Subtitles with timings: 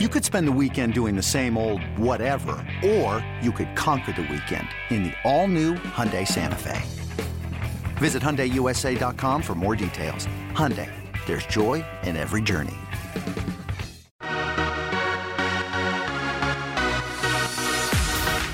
[0.00, 4.22] You could spend the weekend doing the same old whatever, or you could conquer the
[4.22, 6.82] weekend in the all-new Hyundai Santa Fe.
[7.98, 10.26] Visit HyundaiUSA.com for more details.
[10.50, 10.90] Hyundai,
[11.26, 12.74] there's joy in every journey.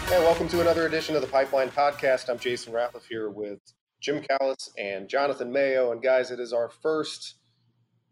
[0.09, 2.29] Hey, welcome to another edition of the Pipeline Podcast.
[2.29, 3.61] I'm Jason Ratliff here with
[4.03, 5.91] Jim Callis and Jonathan Mayo.
[5.93, 7.37] And guys, it is our first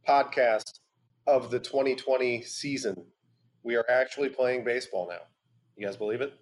[0.08, 0.80] podcast
[1.26, 3.04] of the 2020 season
[3.62, 5.20] we are actually playing baseball now.
[5.76, 6.34] You guys believe it?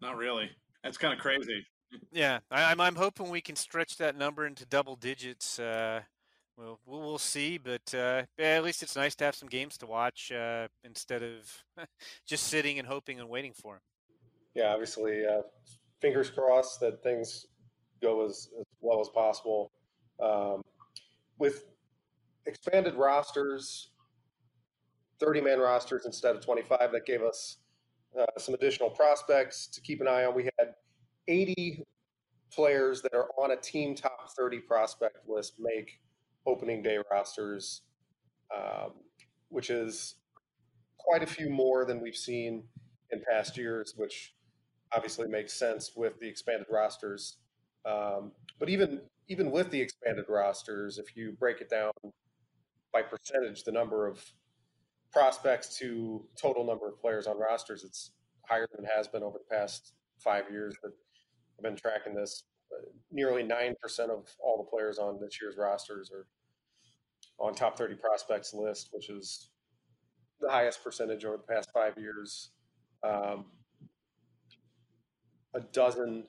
[0.00, 0.50] Not really.
[0.82, 1.66] That's kind of crazy.
[2.12, 5.58] Yeah, I, am I'm hoping we can stretch that number into double digits.
[5.58, 6.00] Uh,
[6.56, 10.30] well, we'll see, but uh, at least it's nice to have some games to watch
[10.30, 11.64] uh, instead of
[12.26, 13.82] just sitting and hoping and waiting for them.
[14.54, 15.42] Yeah, obviously, uh,
[16.00, 17.46] fingers crossed that things
[18.02, 19.72] go as, as well as possible.
[20.20, 20.62] Um,
[21.38, 21.64] with
[22.46, 23.90] expanded rosters,
[25.20, 26.92] 30 man rosters instead of 25.
[26.92, 27.58] That gave us
[28.18, 30.34] uh, some additional prospects to keep an eye on.
[30.34, 30.74] We had
[31.28, 31.84] 80
[32.52, 36.00] players that are on a team top 30 prospect list make
[36.46, 37.82] opening day rosters,
[38.54, 38.92] um,
[39.48, 40.16] which is
[40.98, 42.64] quite a few more than we've seen
[43.10, 44.34] in past years, which
[44.94, 47.38] obviously makes sense with the expanded rosters.
[47.84, 51.92] Um, but even even with the expanded rosters, if you break it down
[52.92, 54.20] by percentage, the number of
[55.12, 58.12] prospects to total number of players on rosters, it's
[58.48, 60.74] higher than it has been over the past five years.
[60.82, 60.92] But
[61.58, 62.44] I've been tracking this.
[63.10, 66.26] Nearly nine percent of all the players on this year's rosters are
[67.38, 69.50] on top 30 prospects list, which is
[70.40, 72.50] the highest percentage over the past five years.
[73.02, 73.46] Um,
[75.54, 76.24] a dozen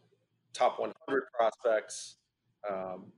[0.54, 2.16] top 100 prospects
[2.70, 3.12] um,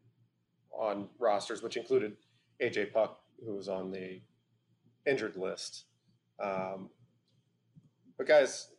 [0.71, 2.13] on rosters, which included
[2.61, 4.21] AJ Puk, who was on the
[5.05, 5.85] injured list.
[6.41, 6.89] Um,
[8.17, 8.69] but guys,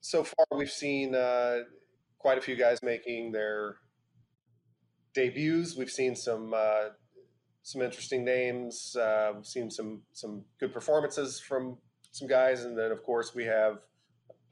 [0.00, 1.60] so far we've seen uh,
[2.18, 3.76] quite a few guys making their
[5.14, 5.76] debuts.
[5.76, 6.90] We've seen some uh,
[7.62, 8.96] some interesting names.
[8.96, 11.78] Uh, we've seen some some good performances from
[12.10, 13.78] some guys, and then of course we have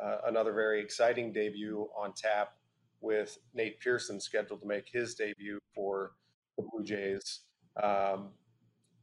[0.01, 2.55] uh, another very exciting debut on tap
[3.01, 6.13] with Nate Pearson scheduled to make his debut for
[6.57, 7.41] the Blue Jays.
[7.83, 8.31] Um,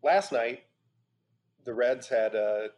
[0.04, 0.64] last night,
[1.66, 2.70] the Reds had a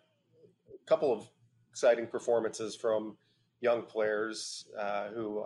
[0.85, 1.27] couple of
[1.69, 3.17] exciting performances from
[3.61, 5.45] young players uh, who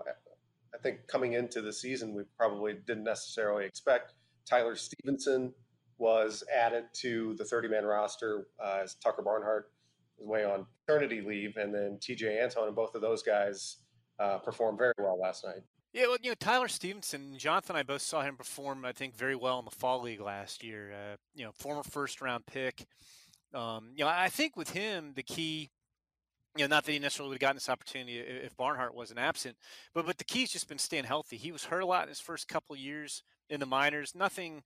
[0.73, 4.13] I think coming into the season we probably didn't necessarily expect.
[4.45, 5.53] Tyler Stephenson
[5.97, 9.71] was added to the 30 man roster uh, as Tucker Barnhart
[10.17, 13.77] was away on paternity leave, and then Tejay Antone and both of those guys
[14.19, 15.61] uh, performed very well last night.
[15.93, 19.35] Yeah, well, you know, Tyler Stephenson, Jonathan I both saw him perform, I think, very
[19.35, 20.91] well in the fall league last year.
[20.93, 22.85] Uh, you know, former first round pick.
[23.53, 25.69] Um, you know, I think with him, the key,
[26.57, 29.57] you know, not that he necessarily would have gotten this opportunity if Barnhart wasn't absent,
[29.93, 31.37] but but the key's just been staying healthy.
[31.37, 34.13] He was hurt a lot in his first couple years in the minors.
[34.15, 34.63] Nothing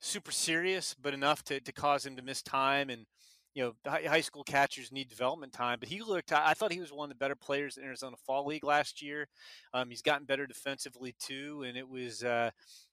[0.00, 2.90] super serious, but enough to, to cause him to miss time.
[2.90, 3.06] And
[3.54, 5.78] you know, high school catchers need development time.
[5.80, 6.30] But he looked.
[6.30, 9.28] I thought he was one of the better players in Arizona Fall League last year.
[9.72, 12.50] Um, he's gotten better defensively too, and it was uh,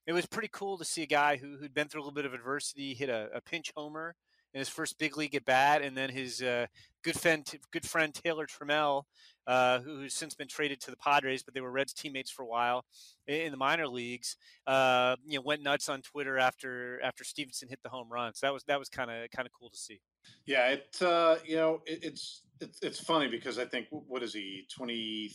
[0.08, 2.26] it was pretty cool to see a guy who who'd been through a little bit
[2.26, 4.16] of adversity hit a, a pinch homer
[4.54, 6.68] in his first big league at bat, and then his uh,
[7.04, 9.04] good friend, good friend Taylor Trammell,
[9.48, 12.48] uh, who's since been traded to the Padres, but they were Reds teammates for a
[12.48, 12.86] while
[13.28, 14.38] in the minor leagues.
[14.68, 18.34] Uh, you know, went nuts on Twitter after after Stephenson hit the home run.
[18.34, 20.00] So that was that was kind of kind of cool to see.
[20.46, 24.34] Yeah, it uh, you know it, it's it's it's funny because I think what is
[24.34, 25.32] he twenty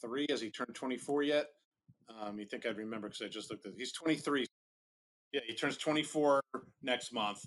[0.00, 0.26] three?
[0.30, 1.46] Has he turned twenty four yet?
[2.20, 4.46] Um, you think I'd remember because I just looked at he's twenty three.
[5.32, 6.40] Yeah, he turns twenty four
[6.82, 7.44] next month.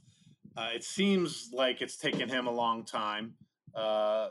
[0.58, 3.36] Uh, it seems like it's taken him a long time
[3.76, 4.30] uh,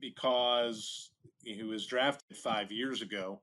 [0.00, 1.10] because
[1.44, 3.40] he was drafted five years ago.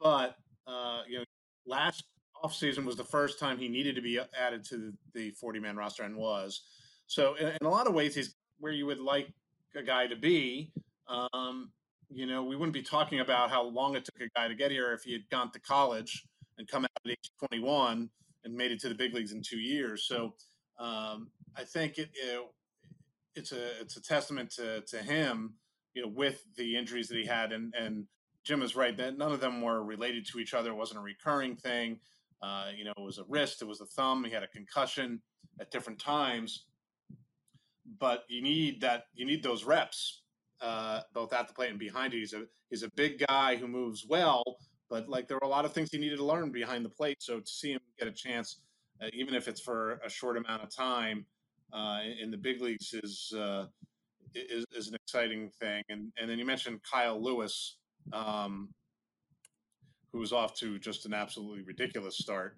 [0.00, 0.36] But
[0.68, 1.24] uh, you know,
[1.66, 2.04] last
[2.44, 6.04] offseason was the first time he needed to be added to the 40 man roster
[6.04, 6.62] and was.
[7.08, 9.28] So in, in, a lot of ways, he's where you would like
[9.74, 10.72] a guy to be.
[11.08, 11.72] Um,
[12.08, 14.70] you know, we wouldn't be talking about how long it took a guy to get
[14.70, 16.24] here if he had gone to college
[16.58, 18.08] and come out at age 21
[18.44, 20.04] and made it to the big leagues in two years.
[20.04, 20.34] So
[20.78, 22.40] um, I think it, it,
[23.34, 25.54] it's a it's a testament to to him,
[25.94, 28.06] you know, with the injuries that he had, and and
[28.44, 30.70] Jim is right that none of them were related to each other.
[30.70, 32.00] It wasn't a recurring thing.
[32.42, 34.24] Uh, you know, it was a wrist, it was a thumb.
[34.24, 35.22] He had a concussion
[35.60, 36.66] at different times,
[38.00, 39.04] but you need that.
[39.14, 40.22] You need those reps,
[40.60, 42.18] uh, both at the plate and behind it.
[42.18, 44.42] He's a he's a big guy who moves well,
[44.90, 47.22] but like there were a lot of things he needed to learn behind the plate.
[47.22, 48.60] So to see him get a chance
[49.02, 51.26] uh, even if it's for a short amount of time
[51.72, 53.66] uh, in the big leagues, is uh,
[54.34, 55.82] is, is an exciting thing.
[55.88, 57.78] And and then you mentioned Kyle Lewis,
[58.12, 58.68] um,
[60.12, 62.56] who was off to just an absolutely ridiculous start.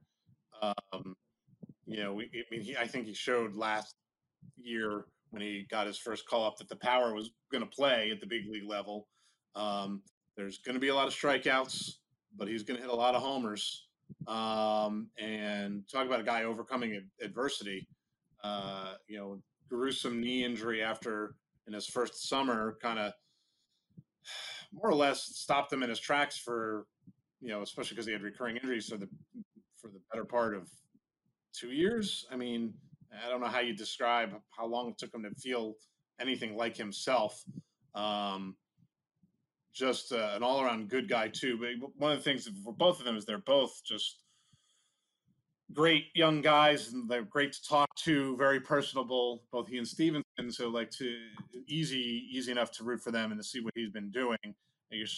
[0.63, 1.15] Um,
[1.87, 3.95] you know, we, I mean, he, I think he showed last
[4.57, 8.11] year when he got his first call up that the power was going to play
[8.13, 9.09] at the big league level.
[9.55, 10.03] Um,
[10.37, 11.93] there's going to be a lot of strikeouts,
[12.37, 13.87] but he's going to hit a lot of homers.
[14.27, 17.87] Um, and talk about a guy overcoming adversity.
[18.43, 21.35] Uh, you know, gruesome knee injury after
[21.67, 23.13] in his first summer, kind of
[24.73, 26.87] more or less stopped him in his tracks for,
[27.41, 29.09] you know, especially because he had recurring injuries for the
[29.81, 30.69] for the better part of
[31.53, 32.27] two years.
[32.31, 32.75] I mean,
[33.25, 35.75] I don't know how you describe how long it took him to feel
[36.21, 37.43] anything like himself.
[37.95, 38.57] Um,
[39.75, 41.59] just uh, an all around good guy too.
[41.59, 44.21] But one of the things for both of them is they're both just
[45.73, 48.37] great young guys, and they're great to talk to.
[48.37, 50.51] Very personable, both he and Stephenson.
[50.51, 51.17] So like to
[51.67, 54.39] easy easy enough to root for them and to see what he's been doing.
[54.45, 54.55] And
[54.91, 55.09] you're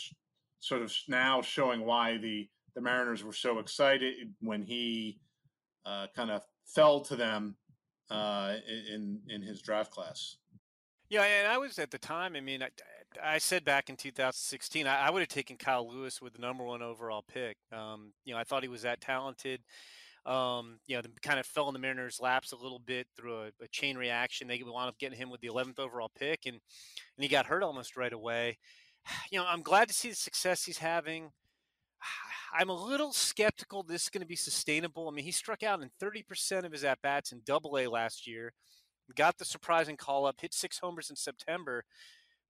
[0.61, 5.19] sort of now showing why the the Mariners were so excited when he
[5.85, 7.56] uh, kind of fell to them
[8.11, 8.55] uh,
[8.91, 10.37] in in his draft class.
[11.08, 12.35] Yeah, and I was at the time.
[12.35, 12.70] I mean, I,
[13.23, 16.65] I said back in 2016, I, I, would have taken Kyle Lewis with the number
[16.65, 17.57] one overall pick.
[17.73, 19.63] Um, you know, I thought he was that talented.
[20.25, 23.47] Um, you know, kind of fell in the Mariners' laps a little bit through a,
[23.63, 24.49] a, chain reaction.
[24.49, 27.63] They wound up getting him with the 11th overall pick, and and he got hurt
[27.63, 28.59] almost right away.
[29.31, 31.31] You know, I'm glad to see the success he's having.
[32.59, 35.09] I'm a little skeptical this is going to be sustainable.
[35.09, 38.27] I mean, he struck out in 30% of his at bats in Double A last
[38.27, 38.53] year,
[39.15, 41.85] got the surprising call up, hit six homers in September,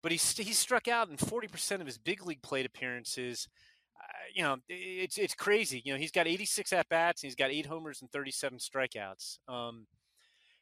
[0.07, 3.49] but he he struck out in 40% of his big league plate appearances.
[4.01, 5.83] Uh, you know, it's it's crazy.
[5.85, 9.39] You know, he's got 86 at bats and he's got eight homers and 37 strikeouts.
[9.49, 9.89] Um,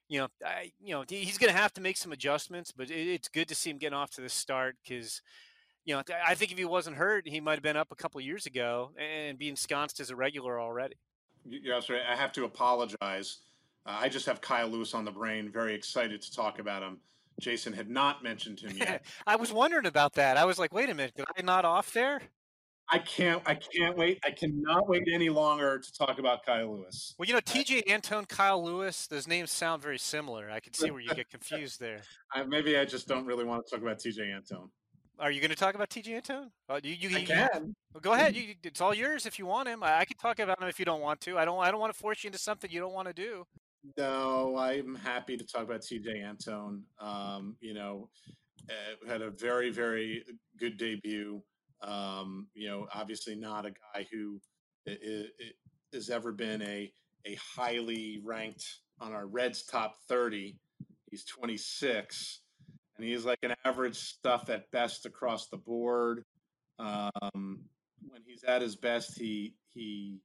[0.08, 3.06] you know, I, you know, he's going to have to make some adjustments, but it,
[3.06, 5.20] it's good to see him getting off to the start because
[5.84, 8.22] you know, I think if he wasn't hurt, he might have been up a couple
[8.22, 10.96] years ago and being ensconced as a regular already.
[11.44, 12.00] Yeah, sorry.
[12.00, 13.40] I have to apologize.
[13.84, 15.50] Uh, I just have Kyle Lewis on the brain.
[15.52, 16.96] Very excited to talk about him.
[17.40, 19.04] Jason had not mentioned him yet.
[19.26, 20.36] I was wondering about that.
[20.36, 22.20] I was like, wait a minute, did I not off there?
[22.90, 23.42] I can't.
[23.46, 24.18] I can't wait.
[24.24, 27.14] I cannot wait any longer to talk about Kyle Lewis.
[27.18, 29.06] Well, you know, Tejay Antone, Kyle Lewis.
[29.06, 30.50] Those names sound very similar.
[30.50, 32.02] I can see where you get confused there.
[32.32, 34.68] I, maybe I just don't really want to talk about Tejay Antone.
[35.18, 36.50] Are you going to talk about Tejay Antone?
[36.68, 37.74] Uh, you, you, you, can.
[37.92, 38.36] Well, go ahead.
[38.36, 39.82] You, it's all yours if you want him.
[39.82, 41.38] I, I, can talk about him if you don't want to.
[41.38, 41.60] I don't.
[41.60, 43.46] I don't want to force you into something you don't want to do.
[43.96, 46.82] No, I'm happy to talk about Tejay Antone.
[46.98, 48.08] Um, you know,
[48.70, 50.24] uh, had a very, very
[50.58, 51.42] good debut.
[51.82, 54.40] Um, you know, obviously not a guy who
[55.92, 56.90] has ever been a
[57.26, 58.66] a highly ranked
[59.00, 60.56] on our Reds top 30.
[61.10, 62.40] He's 26
[62.96, 66.24] and he's like an average stuff at best across the board.
[66.78, 67.60] Um,
[68.06, 70.18] when he's at his best, he he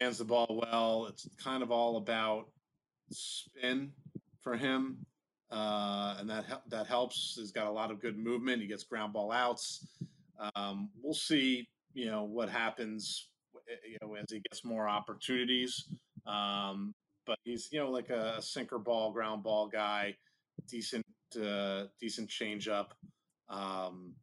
[0.00, 1.06] commands the ball well.
[1.08, 2.46] It's kind of all about
[3.12, 3.92] spin
[4.40, 4.98] for him,
[5.50, 7.34] uh, and that that helps.
[7.38, 8.62] He's got a lot of good movement.
[8.62, 9.86] He gets ground ball outs.
[10.54, 13.28] Um, we'll see, you know, what happens,
[13.86, 15.88] you know, as he gets more opportunities.
[16.26, 16.92] Um,
[17.26, 20.14] but he's, you know, like a sinker ball, ground ball guy,
[20.66, 21.04] decent
[21.40, 22.86] uh, decent changeup,
[23.50, 24.14] um,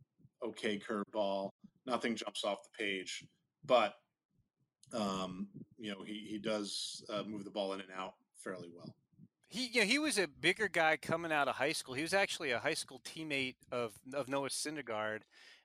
[0.44, 1.50] okay curveball.
[1.86, 3.24] Nothing jumps off the page,
[3.66, 3.94] but
[4.94, 8.94] um, you know he he does uh, move the ball in and out fairly well.
[9.48, 11.94] He yeah he was a bigger guy coming out of high school.
[11.94, 15.20] He was actually a high school teammate of of Noah Syndergaard,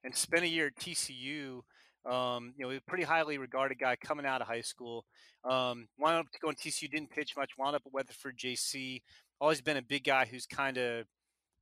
[0.04, 1.62] and spent a year at TCU.
[2.04, 5.04] Um, you know, a pretty highly regarded guy coming out of high school.
[5.44, 7.52] Um, wound up going to TCU, didn't pitch much.
[7.56, 9.02] Wound up at Weatherford JC.
[9.40, 11.06] Always been a big guy who's kind of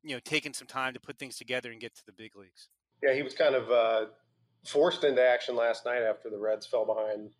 [0.02, 2.68] you know taking some time to put things together and get to the big leagues.
[3.02, 4.06] Yeah, he was kind of uh,
[4.66, 7.30] forced into action last night after the Reds fell behind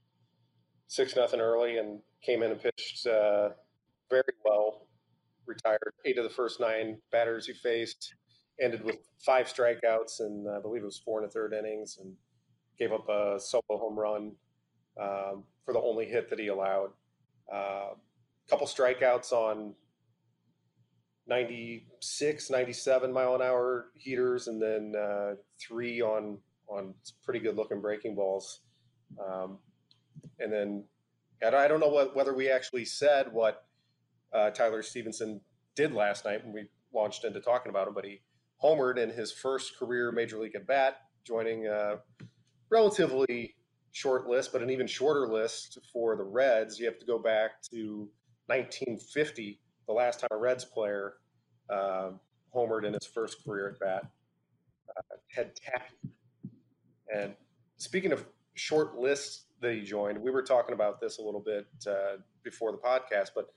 [0.91, 3.51] six nothing early and came in and pitched uh,
[4.11, 4.89] very well.
[5.47, 8.15] Retired eight of the first nine batters he faced.
[8.61, 12.13] Ended with five strikeouts and I believe it was four and a third innings, and
[12.79, 14.33] gave up a solo home run
[15.01, 16.91] um, for the only hit that he allowed.
[17.53, 17.89] A uh,
[18.49, 19.75] couple strikeouts on
[21.29, 26.95] 96, 97 mile an hour heaters, and then uh, three on on
[27.25, 28.61] pretty good looking breaking balls.
[29.19, 29.59] Um,
[30.39, 30.85] and then
[31.43, 33.65] I don't know what, whether we actually said what
[34.33, 35.41] uh, Tyler Stephenson
[35.75, 38.21] did last night when we launched into talking about him, but he
[38.63, 41.99] homered in his first career major league at bat, joining a
[42.71, 43.55] relatively
[43.93, 46.79] short list, but an even shorter list for the Reds.
[46.79, 48.09] You have to go back to
[48.47, 51.15] 1950 the last time a Reds player
[51.71, 52.11] uh,
[52.55, 54.11] homered in his first career at bat
[54.97, 55.95] uh, had tapped.
[57.15, 57.35] And
[57.77, 58.25] speaking of
[58.55, 62.73] short lists that he joined, we were talking about this a little bit uh, before
[62.73, 63.53] the podcast, but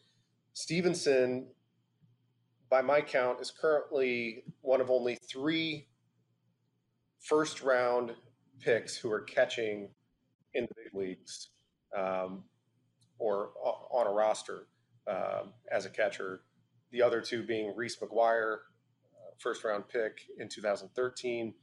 [0.54, 1.48] Stephenson,
[2.70, 5.88] by my count, is currently one of only three
[7.20, 8.14] first round
[8.60, 9.90] picks who are catching
[10.54, 11.50] in the big leagues
[11.98, 12.44] um,
[13.18, 13.52] or
[13.92, 14.68] on a roster
[15.08, 16.42] um, as a catcher.
[16.92, 21.54] The other two being Reese McGuire, uh, first round pick in 2013,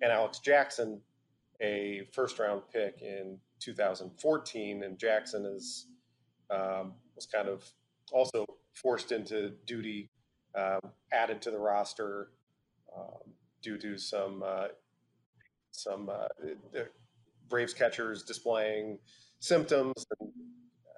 [0.00, 1.00] and Alex Jackson,
[1.60, 4.82] a first round pick in 2014.
[4.82, 5.86] And Jackson is
[6.50, 7.64] um, was kind of
[8.12, 10.08] also forced into duty,
[10.54, 10.80] um,
[11.12, 12.30] added to the roster
[12.96, 14.68] um, due to some uh,
[15.70, 16.80] some uh,
[17.48, 18.98] Braves catchers displaying
[19.40, 20.06] symptoms.
[20.20, 20.32] And,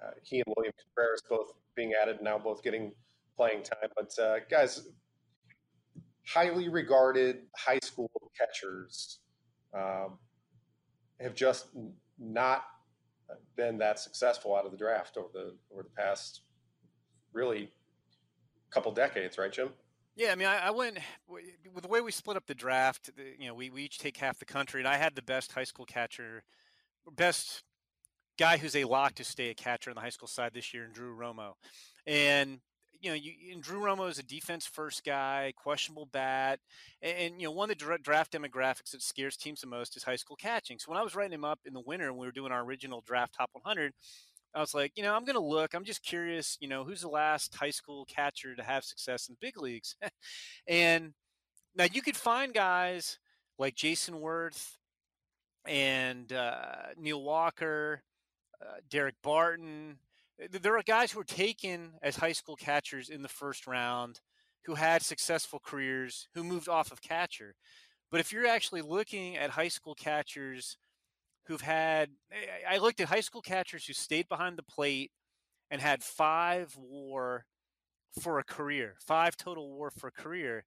[0.03, 2.91] uh, he and William Contreras both being added now, both getting
[3.37, 3.89] playing time.
[3.95, 4.87] But uh, guys,
[6.25, 9.19] highly regarded high school catchers
[9.73, 10.17] um,
[11.19, 11.67] have just
[12.21, 12.63] not
[13.55, 16.41] been that successful out of the draft over the over the past
[17.33, 17.71] really
[18.69, 19.69] couple decades, right, Jim?
[20.15, 20.97] Yeah, I mean, I, I, went
[21.73, 23.09] with the way we split up the draft.
[23.39, 25.63] You know, we, we each take half the country, and I had the best high
[25.63, 26.43] school catcher,
[27.15, 27.63] best
[28.37, 30.83] guy who's a lock to stay a catcher on the high school side this year,
[30.83, 31.53] in Drew Romo.
[32.05, 32.59] And
[33.01, 36.59] you know, you, and Drew Romo is a defense first guy, questionable bat,
[37.01, 40.03] and, and you know, one of the draft demographics that scares teams the most is
[40.03, 40.79] high school catching.
[40.79, 42.63] So when I was writing him up in the winter, and we were doing our
[42.63, 43.93] original draft top 100,
[44.53, 45.73] I was like, you know, I'm going to look.
[45.73, 49.37] I'm just curious, you know, who's the last high school catcher to have success in
[49.39, 49.95] big leagues?
[50.67, 51.13] and
[51.75, 53.17] now you could find guys
[53.57, 54.77] like Jayson Werth
[55.65, 58.03] and uh, Neil Walker,
[58.61, 59.97] uh, Daric Barton.
[60.41, 64.19] Eh, there are guys who were taken as high school catchers in the first round
[64.65, 67.55] who had successful careers who moved off of catcher.
[68.09, 70.77] But if you're actually looking at high school catchers–
[71.45, 75.11] who've had eh, I looked at high school catchers who stayed behind the plate
[75.69, 77.45] and had five WAR
[78.21, 80.65] for a career, five total WAR for a career.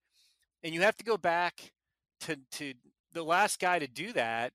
[0.63, 1.73] And you have to go back
[2.21, 2.75] to to
[3.13, 4.53] the last guy to do that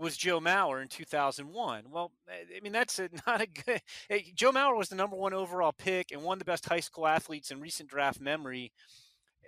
[0.00, 1.84] was Joe Mauer in 2001.
[1.90, 3.82] Well, eh, I mean that's a, not a good.
[4.34, 7.06] Joe Mauer was the number one overall pick and one of the best high school
[7.06, 8.72] athletes in recent draft memory.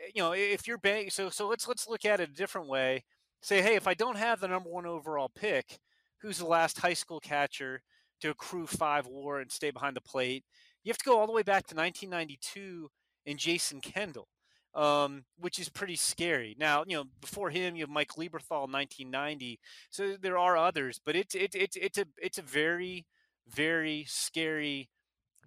[0.04, 2.68] Eh, you know, if you're bang, so so let's let's look at it a different
[2.68, 3.04] way.
[3.40, 5.78] Say, hey, if I don't have the number one overall pick,
[6.20, 7.82] who's the last high school catcher
[8.20, 10.44] to accrue five WAR and stay behind the plate.
[10.84, 12.88] You have to go all the way back to 1992
[13.26, 14.28] and Jason Kendall,
[14.74, 16.56] um, which is pretty scary.
[16.58, 19.58] Now, you know, before him, you have Mike Lieberthal 1990.
[19.90, 23.06] So there are others, but it's it, it, it's a it's a very
[23.48, 24.88] very scary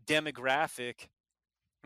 [0.06, 1.08] demographic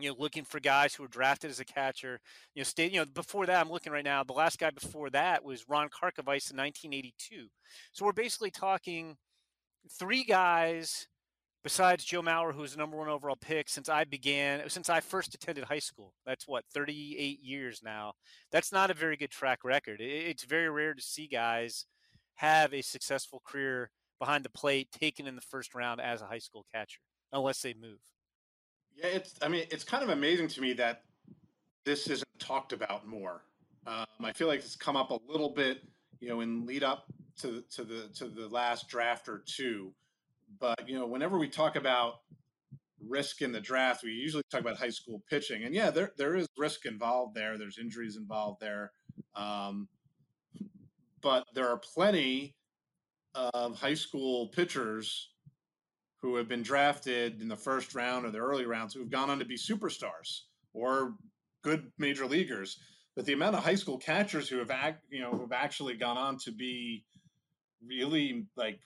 [0.00, 2.20] you know, looking for guys who were drafted as a catcher.
[2.54, 4.24] You know, stay, you know, before that, I'm looking right now.
[4.24, 7.48] The last guy before that was Ron Karkovice in 1982.
[7.92, 9.16] So we're basically talking
[9.98, 11.08] three guys
[11.62, 15.00] besides Joe Mauer, who was the number one overall pick since I began, since I
[15.00, 16.14] first attended high school.
[16.26, 18.14] That's what 38 years now.
[18.50, 20.00] That's not a very good track record.
[20.00, 21.86] It's very rare to see guys
[22.36, 26.38] have a successful career behind the plate, taken in the first round as a high
[26.38, 27.00] school catcher,
[27.32, 27.98] unless they move.
[28.96, 29.34] Yeah, it's.
[29.42, 31.02] I mean, it's kind of amazing to me that
[31.84, 33.42] this isn't talked about more.
[33.86, 35.82] Um, I feel like it's come up a little bit,
[36.20, 37.06] you know, in lead up
[37.40, 39.92] to to the to the last draft or two.
[40.58, 42.20] But you know, whenever we talk about
[43.06, 46.36] risk in the draft, we usually talk about high school pitching, and yeah, there there
[46.36, 47.56] is risk involved there.
[47.58, 48.92] There's injuries involved there,
[49.34, 49.88] um,
[51.22, 52.56] but there are plenty
[53.34, 55.30] of high school pitchers
[56.20, 59.30] who have been drafted in the first round or the early rounds who have gone
[59.30, 60.40] on to be superstars
[60.74, 61.14] or
[61.62, 62.78] good major leaguers.
[63.16, 65.94] But the amount of high school catchers who have act, you know, who have actually
[65.94, 67.04] gone on to be
[67.86, 68.80] really like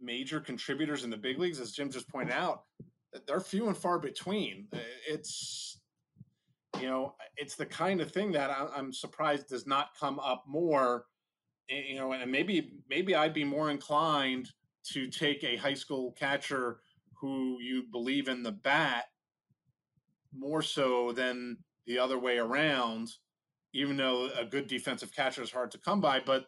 [0.00, 2.64] major contributors in the big leagues, as Jim just pointed out,
[3.26, 4.66] they're few and far between.
[4.72, 5.80] Uh, it's
[6.80, 11.06] you know, it's the kind of thing that I'm surprised does not come up more.
[11.70, 14.50] Eh, you know, and maybe maybe I'd be more inclined
[14.92, 16.80] to take a high school catcher
[17.18, 19.04] who you believe in the bat
[20.36, 23.08] more so than the other way around,
[23.72, 26.46] even though a good defensive catcher is hard to come by, but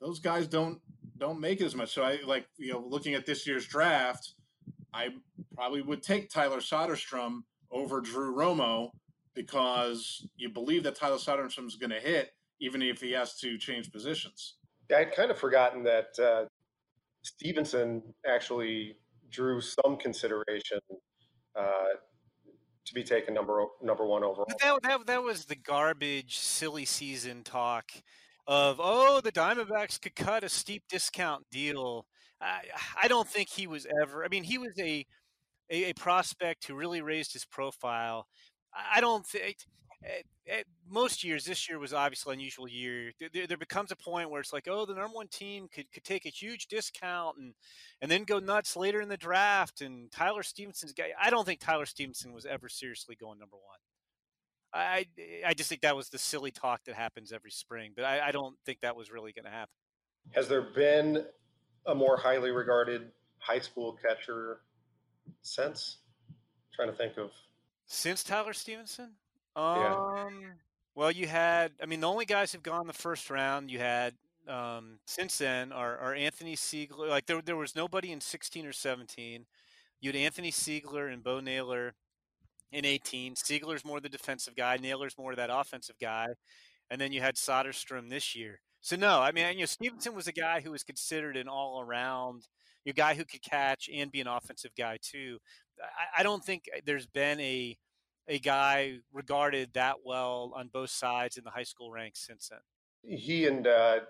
[0.00, 0.80] those guys don't
[1.22, 1.92] don't make as much.
[1.92, 4.32] So I like you know looking at this year's draft,
[4.92, 5.10] I
[5.54, 8.90] probably would take Tyler Soderstrom over Drew Romo
[9.32, 13.56] because you believe that Tyler Soderstrom is going to hit even if he has to
[13.56, 14.56] change positions.
[14.94, 16.44] I'd kind of forgotten that uh,
[17.22, 18.96] Stephenson actually
[19.30, 20.80] drew some consideration
[21.56, 21.94] uh,
[22.84, 24.46] to be taken number number one overall.
[24.48, 27.92] But that, that that was the garbage, silly season talk
[28.46, 32.06] of oh the Diamondbacks could cut a steep discount deal.
[32.40, 32.62] I
[33.02, 34.24] I don't think he was ever.
[34.24, 35.06] I mean, he was a
[35.70, 38.26] a, a prospect who really raised his profile.
[38.74, 39.56] I don't think
[40.04, 43.12] at, at most years, this year was obviously an unusual year.
[43.32, 46.04] There, there, becomes a point where it's like, oh, the number one team could, could
[46.04, 47.54] take a huge discount and
[48.00, 49.80] and then go nuts later in the draft.
[49.80, 51.10] And Tyler Stephenson's guy.
[51.20, 53.78] I don't think Tyler Stephenson was ever seriously going number one.
[54.74, 55.06] I
[55.46, 58.32] I just think that was the silly talk that happens every spring, but I, I
[58.32, 59.72] don't think that was really going to happen.
[60.30, 61.24] Has there been
[61.86, 64.60] a more highly regarded high school catcher
[65.42, 65.98] since?
[66.28, 66.34] I'm
[66.74, 67.30] trying to think of
[67.86, 69.10] since Tyler Stephenson.
[69.54, 70.28] Um, yeah.
[70.94, 71.72] well, you had.
[71.82, 74.14] I mean, the only guys who've gone the first round you had
[74.48, 77.08] um, since then are, are Anthony Seigler.
[77.08, 79.46] Like there, there was nobody in 16 or 17.
[80.00, 81.94] You had Anthony Seigler and Bo Naylor
[82.72, 83.34] in 18.
[83.34, 84.76] Seigler's more the defensive guy.
[84.76, 86.28] Naylor's more that offensive guy.
[86.90, 88.60] And then you had Soderstrom this year.
[88.80, 92.48] So no, I mean, you know, Stephenson was a guy who was considered an all-around,
[92.84, 95.38] a guy who could catch and be an offensive guy too.
[95.80, 97.78] I, I don't think there's been a
[98.28, 103.18] a guy regarded that well on both sides in the high school ranks since then.
[103.18, 104.00] He and uh,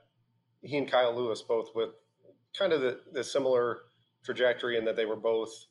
[0.62, 1.90] he and Kyle Lewis both with
[2.56, 3.82] kind of the, the similar
[4.24, 5.66] trajectory in that they were both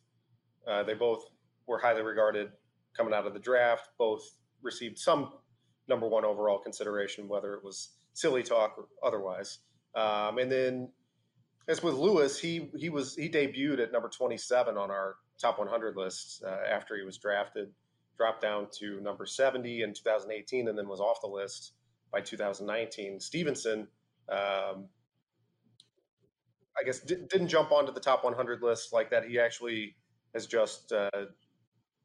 [0.68, 1.26] uh, they both
[1.68, 2.52] were highly regarded
[2.96, 3.90] coming out of the draft.
[3.98, 4.24] Both
[4.62, 5.34] received some
[5.88, 9.60] number one overall consideration, whether it was silly talk or otherwise.
[9.96, 10.90] Um, and then
[11.68, 15.96] as with Lewis, he he was he debuted at number 27 on our top 100
[15.96, 17.70] list uh, after he was drafted
[18.22, 21.74] dropped down to number 70 in 2018 and then was off the list
[22.12, 23.20] by 2019.
[23.20, 23.88] Stephenson,
[24.30, 24.86] um,
[26.80, 29.26] I guess, did, not jump onto the top 100 list like that.
[29.26, 29.96] He actually
[30.36, 31.10] has just uh,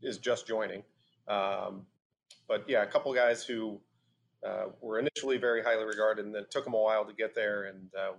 [0.03, 0.83] is just joining.
[1.29, 1.87] Um,
[2.49, 3.81] but yeah, a couple guys who
[4.47, 7.65] uh, were initially very highly regarded, and then took them a while to get there.
[7.65, 8.13] And uh,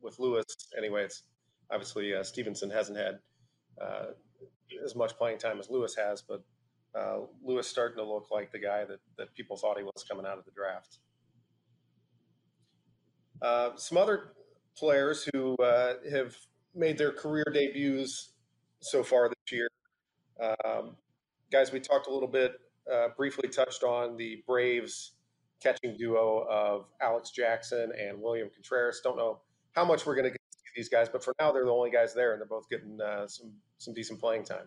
[0.00, 0.44] with Lewis,
[0.76, 1.22] anyway, it's
[1.70, 3.18] obviously uh, Stephenson hasn't had
[3.80, 4.06] uh,
[4.84, 6.42] as much playing time as Lewis has, but
[6.94, 10.26] uh, Lewis starting to look like the guy that, that people thought he was coming
[10.26, 10.98] out of the draft.
[13.40, 14.34] Uh, some other
[14.76, 16.36] players who have
[16.74, 18.32] made their career debuts
[18.80, 19.68] so far this year.
[20.64, 20.96] Um,
[21.52, 22.58] guys, we talked a little bit,
[22.92, 25.12] uh, briefly touched on the Braves
[25.62, 29.00] catching duo of Alex Jackson and William Contreras.
[29.04, 29.40] Don't know
[29.72, 31.70] how much we're going to get to see these guys, but for now, they're the
[31.70, 34.66] only guys there, and they're both getting uh, some some decent playing time.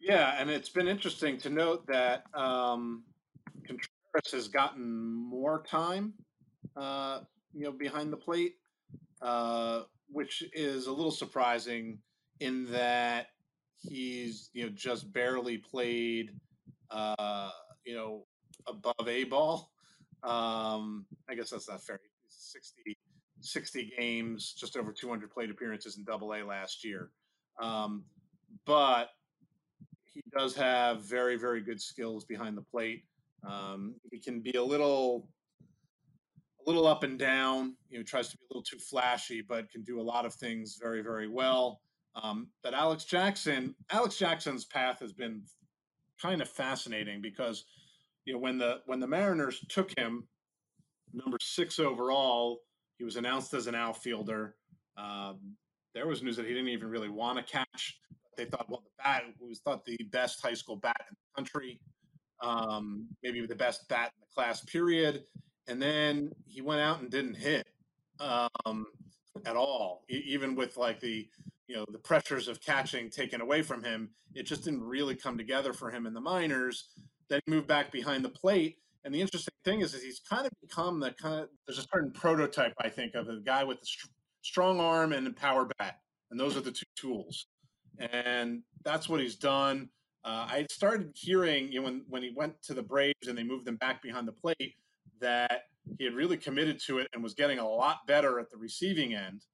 [0.00, 3.02] Yeah, and it's been interesting to note that um,
[3.66, 6.14] Contreras has gotten more time,
[6.76, 7.20] uh,
[7.52, 8.54] you know, behind the plate,
[9.20, 11.98] uh, which is a little surprising
[12.38, 13.28] in that
[13.80, 16.32] he's you know just barely played,
[16.90, 17.50] uh,
[17.84, 18.24] you know,
[18.66, 19.70] above a ball.
[20.22, 22.00] Um, I guess that's not fair.
[22.28, 22.96] 60,
[23.40, 27.10] 60 games, just over 200 plate appearances in Double A last year.
[27.60, 28.04] Um,
[28.66, 29.10] but
[30.04, 33.04] he does have very, very good skills behind the plate.
[33.48, 35.28] Um, he can be a little,
[36.60, 37.76] a little up and down.
[37.88, 40.34] You know, tries to be a little too flashy, but can do a lot of
[40.34, 41.80] things very, very well.
[42.22, 45.42] Um, but Alex Jackson, Alex Jackson's path has been
[46.20, 47.64] kind of fascinating because,
[48.24, 50.26] you know, when the when the Mariners took him,
[51.12, 52.60] number six overall,
[52.98, 54.56] he was announced as an outfielder.
[54.96, 55.56] Um,
[55.94, 57.98] there was news that he didn't even really want to catch
[58.38, 61.80] they thought, well, the bat was thought the best high school bat in the country,
[62.40, 65.24] um, maybe the best bat in the class, period.
[65.66, 67.66] And then he went out and didn't hit
[68.20, 68.86] um,
[69.44, 71.28] at all, even with like the
[71.68, 74.10] you know the pressures of catching taken away from him.
[74.34, 76.88] It just didn't really come together for him in the minors.
[77.28, 78.78] Then he moved back behind the plate.
[79.04, 81.86] And the interesting thing is, is he's kind of become the kind of there's a
[81.92, 85.68] certain prototype I think of a guy with a st- strong arm and a power
[85.78, 86.00] bat,
[86.30, 87.46] and those are the two tools
[87.98, 89.88] and that's what he's done.
[90.24, 93.42] Uh, I started hearing you know, when when he went to the Braves and they
[93.42, 94.74] moved him back behind the plate
[95.20, 95.64] that
[95.98, 99.14] he had really committed to it and was getting a lot better at the receiving
[99.14, 99.44] end.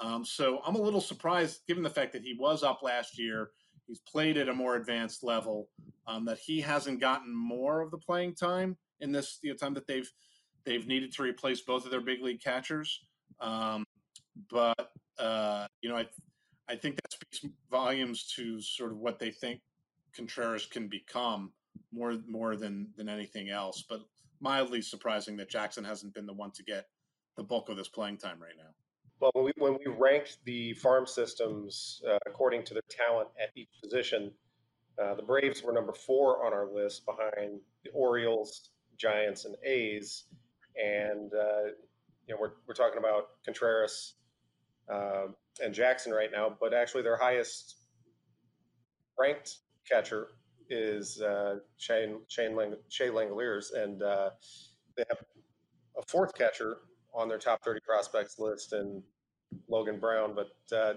[0.00, 3.50] Um, so I'm a little surprised, given the fact that he was up last year,
[3.86, 5.68] he's played at a more advanced level,
[6.06, 9.74] um, that he hasn't gotten more of the playing time in this you know, time
[9.74, 10.10] that they've
[10.64, 13.00] they've needed to replace both of their big league catchers.
[13.40, 13.84] Um,
[14.50, 16.06] but uh, you know, I
[16.68, 19.60] I think that speaks volumes to sort of what they think
[20.14, 21.52] Contreras can become
[21.92, 23.84] more more than than anything else.
[23.88, 24.00] But
[24.40, 26.86] mildly surprising that Jackson hasn't been the one to get
[27.36, 28.70] the bulk of this playing time right now.
[29.20, 33.50] Well, when we, when we ranked the farm systems uh, according to their talent at
[33.56, 34.32] each position,
[35.00, 40.26] Uh, the Braves were number four on our list behind the Orioles, Giants, and A's.
[40.76, 41.66] And, uh,
[42.26, 44.16] you know, we're, we're talking about Contreras
[44.92, 45.28] uh,
[45.64, 47.76] and Jackson right now, but actually their highest
[49.18, 49.50] ranked
[49.88, 50.28] catcher
[50.68, 54.30] is uh, Shane Shane Lang- Shea Langeliers, and uh,
[54.96, 55.20] they have
[55.96, 56.76] a fourth catcher
[57.14, 59.02] on their top 30 prospects list, and
[59.68, 60.34] Logan Brown.
[60.34, 60.94] But uh,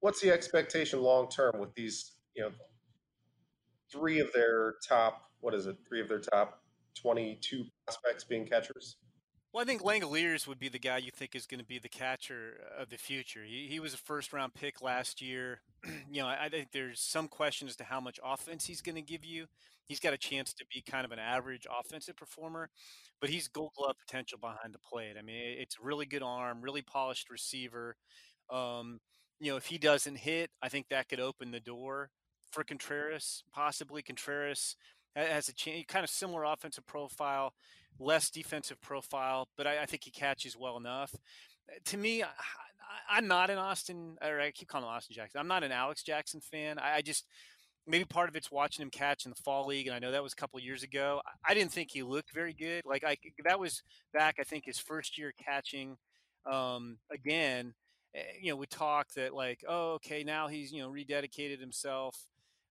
[0.00, 2.12] what's the expectation long term with these?
[2.34, 2.50] You know,
[3.90, 5.76] three of their top what is it?
[5.88, 6.62] Three of their top
[7.00, 8.96] 22 prospects being catchers.
[9.56, 11.88] Well, I think Langeliers would be the guy you think is going to be the
[11.88, 13.42] catcher of the future.
[13.42, 15.62] He, he was a first round pick last year.
[16.12, 18.96] you know, I, I, think there's some question as to how much offense he's going
[18.96, 19.46] to give you.
[19.86, 22.68] He's got a chance to be kind of an average offensive performer,
[23.18, 25.14] but he's gold glove potential behind the plate.
[25.18, 27.96] I mean, it's really good arm, really polished receiver.
[28.50, 29.00] Um,
[29.40, 32.10] you know, if he doesn't hit, I think that could open the door
[32.52, 33.42] for Contreras.
[33.54, 34.76] Possibly Contreras
[35.16, 37.54] has a kind of similar offensive profile
[37.98, 41.14] less defensive profile, but I, I think he catches well enough.
[41.86, 45.40] To me, I, am not an Austin, or I keep calling him Austin Jackson.
[45.40, 46.78] I'm not an Alex Jackson fan.
[46.78, 47.26] I, I, just
[47.86, 50.22] maybe part of it's watching him catch in the fall league, and I know that
[50.22, 51.20] was a couple years ago.
[51.26, 52.82] I, I didn't think he looked very good.
[52.84, 53.82] Like I, that was
[54.12, 55.96] back, I think, his first year catching.
[56.50, 57.74] Um, again,
[58.14, 62.16] eh, you know, we talk that like, oh, okay, now he's you know rededicated himself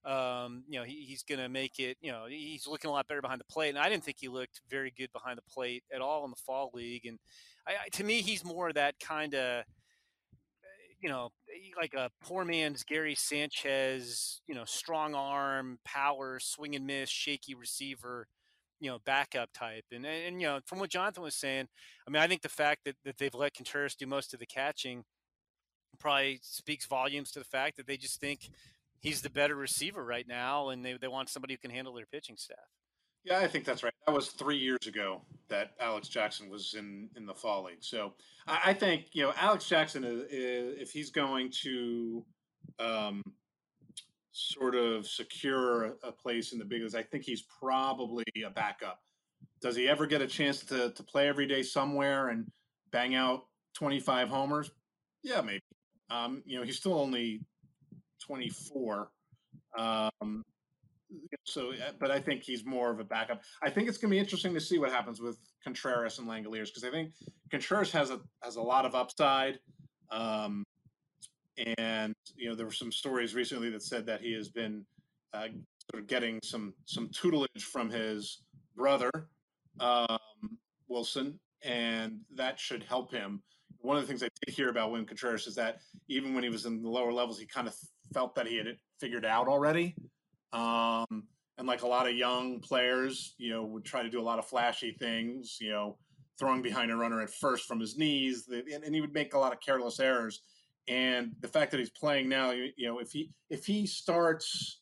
[0.05, 3.07] um, you know, he, he's going to make it, you know, he's looking a lot
[3.07, 3.69] better behind the plate.
[3.69, 6.35] And I didn't think he looked very good behind the plate at all in the
[6.35, 7.05] fall league.
[7.05, 7.17] And
[7.67, 9.63] I, I, to me, he's more of that kind of,
[11.01, 11.31] you know,
[11.77, 17.55] like a poor man's Gary Sanchez, you know, strong arm, power, swing and miss, shaky
[17.55, 18.27] receiver,
[18.79, 19.85] you know, backup type.
[19.91, 21.67] And, and, and, you know, from what Jonathan was saying,
[22.07, 24.45] I mean, I think the fact that, that they've let Contreras do most of the
[24.45, 25.03] catching
[25.99, 28.49] probably speaks volumes to the fact that they just think
[29.05, 32.07] he's the better receiver right now, and they, they want somebody who can handle their
[32.07, 32.57] pitching staff.
[33.23, 33.93] Yeah, I think that's right.
[34.05, 37.81] That was three years ago that Alex Jackson was in in the fall league.
[37.83, 38.13] So
[38.47, 42.23] I, I think you know Alex Jackson is, is if he's going to
[42.79, 43.23] um,
[44.31, 48.99] sort of secure a place in the big leagues, I think he's probably a backup.
[49.59, 52.45] Does he ever get a chance to to play every day somewhere and
[52.91, 54.69] bang out twenty five homers?
[55.23, 55.61] Yeah, maybe.
[56.11, 57.41] Um, you know, he's still only
[58.25, 59.09] 24.
[59.77, 60.43] Um,
[61.45, 63.41] so, uh, but I think he's more of a backup.
[63.63, 66.67] I think it's going to be interesting to see what happens with Contreras and Langeliers
[66.67, 67.11] because I think
[67.51, 69.59] Contreras has a has a lot of upside.
[70.11, 70.63] Um,
[71.77, 74.85] and you know, there were some stories recently that said that he has been
[75.33, 75.47] uh,
[75.91, 78.41] sort of getting some some tutelage from his
[78.75, 79.11] brother
[79.79, 80.17] um,
[80.89, 83.41] Willson, and that should help him.
[83.79, 86.49] One of the things I did hear about William Contreras is that even when he
[86.49, 87.75] was in the lower levels, he kind of
[88.13, 89.95] felt that he had it figured out already.
[90.53, 94.23] Um, and like a lot of young players, you know, would try to do a
[94.23, 95.97] lot of flashy things, you know,
[96.37, 99.53] throwing behind a runner at first from his knees, and, he would make a lot
[99.53, 100.41] of careless errors.
[100.87, 104.81] And the fact that he's playing now, you know, if he if he starts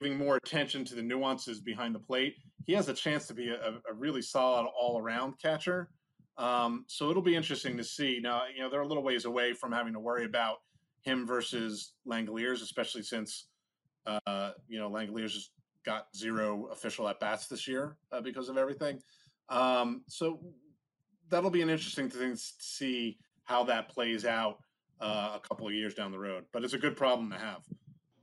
[0.00, 2.34] giving more attention to the nuances behind the plate,
[2.66, 5.90] he has a chance to be a, a really solid all around catcher.
[6.38, 8.18] Um, so it'll be interesting to see.
[8.20, 10.56] Now, you know, they're a little ways away from having to worry about
[11.04, 13.46] him versus Langeliers, especially since
[14.06, 15.50] uh, you know Langeliers just
[15.84, 18.98] got zero official at bats this year uh, because of everything.
[19.48, 20.40] Um, so
[21.28, 24.58] that'll be an interesting thing to see how that plays out
[25.00, 26.44] uh, a couple of years down the road.
[26.52, 27.62] But it's a good problem to have.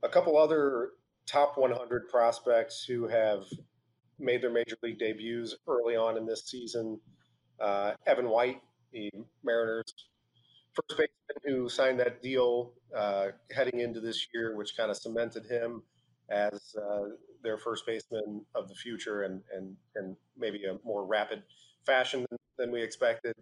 [0.02, 0.90] A couple other
[1.26, 3.44] top 100 prospects who have
[4.18, 7.00] made their major league debuts early on in this season.
[7.60, 8.60] Uh, Evan White,
[8.92, 9.10] the
[9.44, 9.92] Mariners
[10.74, 15.44] first baseman who signed that deal uh, heading into this year, which kind of cemented
[15.46, 15.82] him
[16.30, 17.08] as uh,
[17.42, 21.42] their first baseman of the future and, and, and maybe a more rapid
[21.84, 23.34] fashion than, than we expected.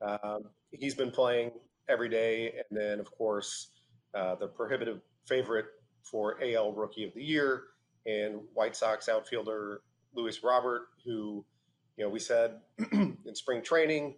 [0.00, 1.52] Um, he's been playing
[1.88, 2.52] every day.
[2.70, 3.68] And then, of course,
[4.14, 5.66] uh, the prohibitive favorite
[6.02, 7.64] for AL Rookie of the Year
[8.06, 9.80] and White Sox outfielder
[10.14, 11.44] Luis Robert, who,
[11.96, 12.60] you know, we said
[12.92, 14.16] in spring training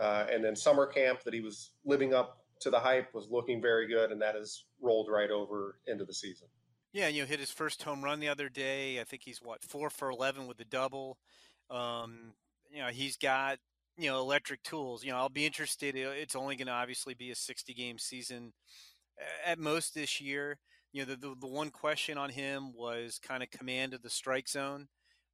[0.00, 3.60] uh, and then summer camp that he was living up to the hype was looking
[3.60, 6.48] very good, and that has rolled right over into the season.
[6.92, 9.00] Yeah, you know, hit his first home run the other day.
[9.00, 11.18] I think he's what four for eleven with the double.
[11.70, 12.34] Um,
[12.70, 13.58] you know, he's got
[13.98, 15.04] you know electric tools.
[15.04, 15.96] You know, I'll be interested.
[15.96, 18.52] It's only going to obviously be a sixty game season
[19.44, 20.58] at most this year.
[20.92, 24.10] You know, the, the, the one question on him was kind of command of the
[24.10, 24.86] strike zone.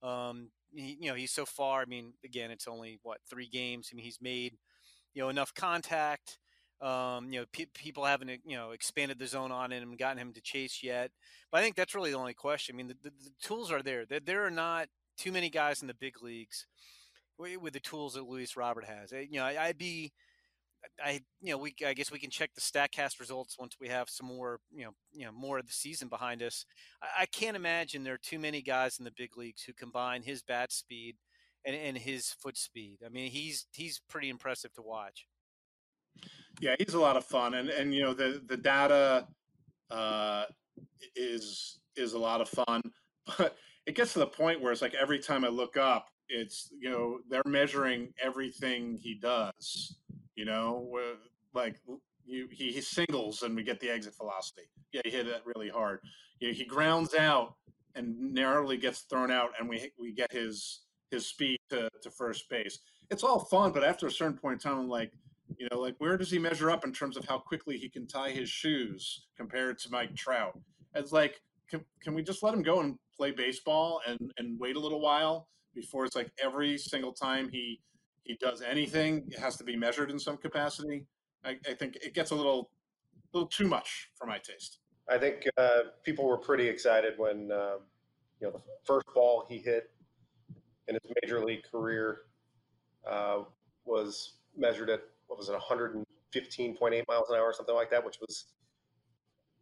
[0.02, 1.82] Um, he, you know, he's so far.
[1.82, 3.90] I mean, again, it's only what three games.
[3.92, 4.56] I mean, he's made
[5.14, 6.38] you know enough contact.
[6.80, 10.18] Um, you know, pe- people haven't you know expanded the zone on him and gotten
[10.18, 11.10] him to chase yet.
[11.50, 12.74] But I think that's really the only question.
[12.74, 14.06] I mean, the, the, the tools are there.
[14.06, 14.20] there.
[14.20, 16.66] There are not too many guys in the big leagues
[17.38, 19.12] with the tools that Luis Robert has.
[19.12, 20.12] Eh, you know, I, would be,
[21.02, 24.08] I you know, we I guess we can check the Statcast results once we have
[24.08, 26.64] some more, you know, you know, more of the season behind us.
[27.02, 30.22] I, I can't imagine there are too many guys in the big leagues who combine
[30.22, 31.16] his bat speed
[31.64, 32.98] and, and his foot speed.
[33.04, 35.26] I mean, he's he's pretty impressive to watch.
[36.60, 39.26] Yeah, he's a lot of fun, and and you know the the data
[39.90, 40.44] uh,
[41.16, 42.82] is is a lot of fun,
[43.38, 46.70] but it gets to the point where it's like every time I look up, it's
[46.78, 49.98] you know they're measuring everything he does.
[50.36, 50.88] You know,
[51.52, 51.80] like
[52.24, 54.62] you, he, he singles and we get the exit velocity.
[54.92, 56.00] Yeah, he hit that really hard.
[56.38, 57.54] You know, he grounds out
[57.94, 62.48] and narrowly gets thrown out, and we we get his his speed to, to first
[62.48, 62.78] base.
[63.10, 65.12] It's all fun, but after a certain point in time, I'm like,
[65.58, 68.06] you know, like where does he measure up in terms of how quickly he can
[68.06, 70.58] tie his shoes compared to Mike Trout?
[70.94, 74.76] It's like, can, can we just let him go and play baseball and, and wait
[74.76, 77.80] a little while before it's like every single time he
[78.22, 81.06] he does anything, it has to be measured in some capacity.
[81.44, 82.70] I, I think it gets a little
[83.32, 84.78] little too much for my taste.
[85.08, 87.76] I think uh, people were pretty excited when uh,
[88.40, 89.90] you know the first ball he hit
[90.88, 92.22] in his major league career
[93.08, 93.40] uh,
[93.84, 98.18] was measured at what was it, 115.8 miles an hour or something like that, which
[98.20, 98.46] was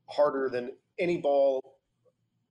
[0.06, 1.76] harder than any ball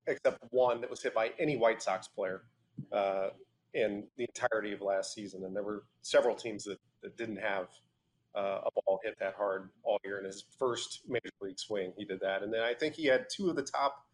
[0.05, 2.43] except one that was hit by any White Sox player
[2.91, 3.29] uh,
[3.73, 5.43] in the entirety of last season.
[5.43, 7.67] And there were several teams that, that didn't have
[8.35, 10.19] uh, a ball hit that hard all year.
[10.19, 12.43] In his first major league swing, he did that.
[12.43, 14.05] And then I think he had two of the top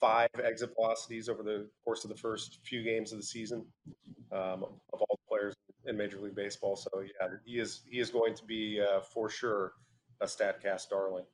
[0.00, 3.64] five exit velocities over the course of the first few games of the season
[4.32, 5.54] um, of all the players
[5.86, 6.76] in Major League Baseball.
[6.76, 9.72] So yeah, he is he is going to be uh, for sure
[10.20, 11.24] a Statcast darling.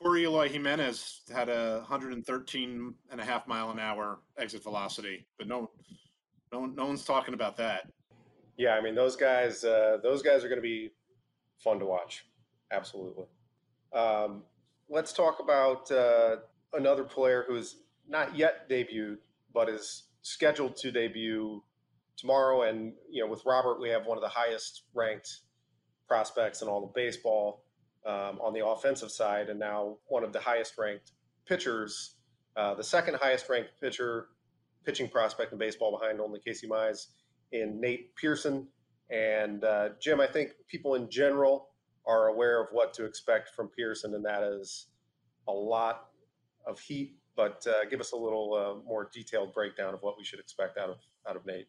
[0.00, 5.48] Poor Eloy Jimenez had a 113 and a half mile an hour exit velocity, but
[5.48, 5.70] no,
[6.52, 7.90] no, no one's talking about that.
[8.56, 10.90] Yeah, I mean those guys, uh, those guys are going to be
[11.58, 12.26] fun to watch.
[12.72, 13.24] Absolutely.
[13.92, 14.42] Um,
[14.88, 16.36] let's talk about uh,
[16.72, 17.76] another player who is
[18.08, 19.18] not yet debuted,
[19.52, 21.62] but is scheduled to debut
[22.16, 22.62] tomorrow.
[22.62, 25.40] And you know, with Robert, we have one of the highest ranked
[26.06, 27.62] prospects in all of baseball
[28.06, 31.12] um, on the offensive side, and now one of the highest ranked
[31.46, 32.16] pitchers,
[32.56, 34.28] uh, the second highest ranked pitcher,
[34.84, 37.08] pitching prospect in baseball behind only Casey Mize
[37.52, 38.66] in Nate Pearson.
[39.10, 41.70] And uh, Jim, I think people in general
[42.06, 44.88] are aware of what to expect from Pearson, and that is
[45.46, 46.08] a lot
[46.66, 47.16] of heat.
[47.36, 50.76] But uh, give us a little uh, more detailed breakdown of what we should expect
[50.76, 50.96] out of
[51.28, 51.68] out of Nate.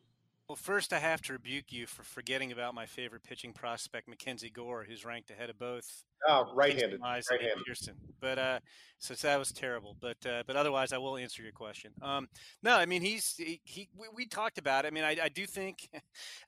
[0.50, 4.50] Well, first, I have to rebuke you for forgetting about my favorite pitching prospect, Mackenzie
[4.50, 5.86] Gore, who's ranked ahead of both.
[6.28, 7.64] Oh, right-handed, right-handed.
[7.68, 7.94] Pearson.
[8.20, 8.60] But uh,
[8.98, 9.96] so that was terrible.
[10.02, 11.92] But uh, but otherwise, I will answer your question.
[12.02, 12.28] Um,
[12.64, 13.62] no, I mean he's he.
[13.64, 14.86] he we, we, talked about.
[14.86, 14.88] It.
[14.88, 15.88] I mean, I, I do think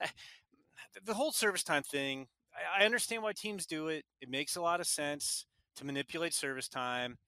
[1.05, 2.25] the whole service time thing.
[2.55, 4.03] I, I understand why teams do it.
[4.19, 7.19] It makes a lot of sense to manipulate service time.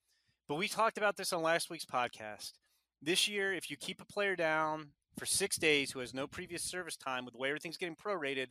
[0.48, 2.54] But we talked about this on last week's podcast.
[3.00, 6.63] This year, if you keep a player down for six days who has no previous
[6.63, 8.47] service time with the way everything's getting prorated,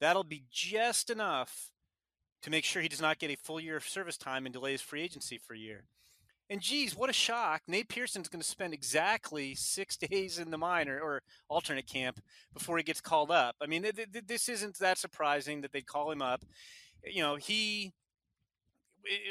[0.00, 1.70] that'll be just enough
[2.42, 4.80] to make sure he does not get a full year of service time and delays
[4.80, 5.84] free agency for a year.
[6.50, 7.62] And geez, what a shock.
[7.66, 12.20] Nate Pearson's going to spend exactly six days in the minor or alternate camp
[12.52, 13.56] before he gets called up.
[13.60, 16.44] I mean, th- th- this isn't that surprising that they'd call him up.
[17.04, 17.92] You know, he,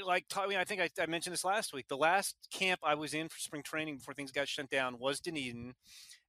[0.05, 1.87] like, I, mean, I think I, I mentioned this last week.
[1.87, 5.19] The last camp I was in for spring training before things got shut down was
[5.19, 5.73] Dunedin.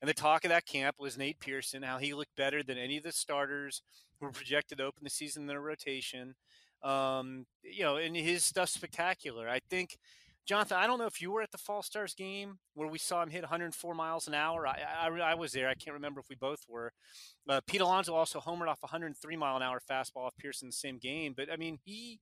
[0.00, 2.96] And the talk of that camp was Nate Pearson, how he looked better than any
[2.96, 3.82] of the starters
[4.18, 6.34] who were projected to open the season in their rotation.
[6.82, 9.48] Um, you know, and his stuff's spectacular.
[9.48, 9.96] I think,
[10.44, 13.22] Jonathan, I don't know if you were at the Fall Stars game where we saw
[13.22, 14.66] him hit 104 miles an hour.
[14.66, 15.68] I, I, I was there.
[15.68, 16.92] I can't remember if we both were.
[17.48, 20.98] Uh, Pete Alonso also homered off 103 mile an hour fastball off Pearson the same
[20.98, 21.34] game.
[21.36, 22.18] But I mean, he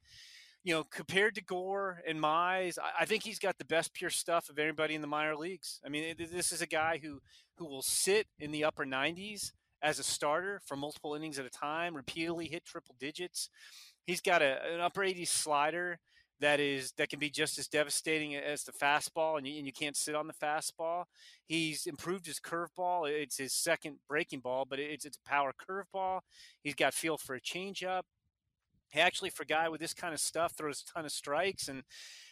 [0.62, 4.10] you know, compared to Gore and Mize, I, I, think he's got the best pure
[4.10, 5.80] stuff of anybody in the minor leagues.
[5.84, 7.20] I mean, it, this is a guy who
[7.56, 11.50] who will sit in the upper 90s as a starter for multiple innings at a
[11.50, 13.48] time, repeatedly hit triple digits.
[14.06, 15.98] He's got a, an upper 80s slider
[16.40, 19.72] that is that can be just as devastating as the fastball, and you, and you
[19.72, 21.04] can't sit on the fastball.
[21.46, 26.20] He's improved his curveball; it's his second breaking ball, but it's it's a power curveball.
[26.62, 28.02] He's got feel for a changeup
[28.94, 31.82] actually for a guy with this kind of stuff throws a ton of strikes and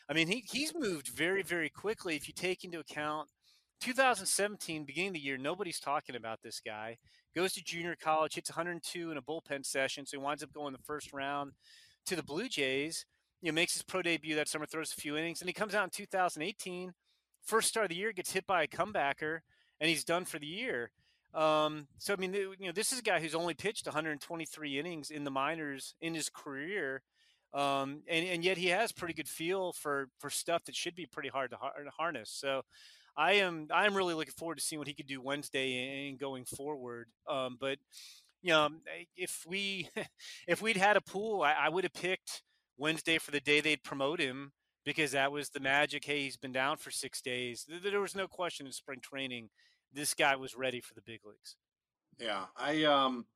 [0.09, 3.29] i mean he, he's moved very very quickly if you take into account
[3.81, 6.97] 2017 beginning of the year nobody's talking about this guy
[7.37, 10.73] goes to junior college hits 102 in a bullpen session so he winds up going
[10.73, 11.53] the first round
[12.09, 13.05] to the Blue Jays,
[13.42, 15.75] you know, makes his pro debut that summer, throws a few innings, and he comes
[15.75, 16.92] out in 2018,
[17.44, 19.40] first start of the year, gets hit by a comebacker,
[19.81, 20.90] and he's done for the year.
[21.35, 25.11] Um, so I mean, you know, this is a guy who's only pitched 123 innings
[25.11, 27.03] in the minors in his career,
[27.53, 31.07] um, and and yet he has pretty good feel for for stuff that should be
[31.07, 32.31] pretty hard to, to harness.
[32.31, 32.62] So.
[33.17, 36.21] I am I am really looking forward to seeing what he could do Wednesday and
[36.21, 37.09] going forward.
[37.29, 37.79] Um, but
[38.43, 38.69] you know,
[39.17, 39.88] if we
[40.47, 42.43] if we'd had a pool, I, I would have picked
[42.77, 44.53] Wednesday for the day they'd promote him
[44.85, 46.05] because that was the magic.
[46.05, 47.67] Hey, he's been down for six days.
[47.83, 49.51] There was no question in spring training
[49.92, 51.57] this guy was ready for the big leagues.
[52.18, 53.27] Yeah, I um,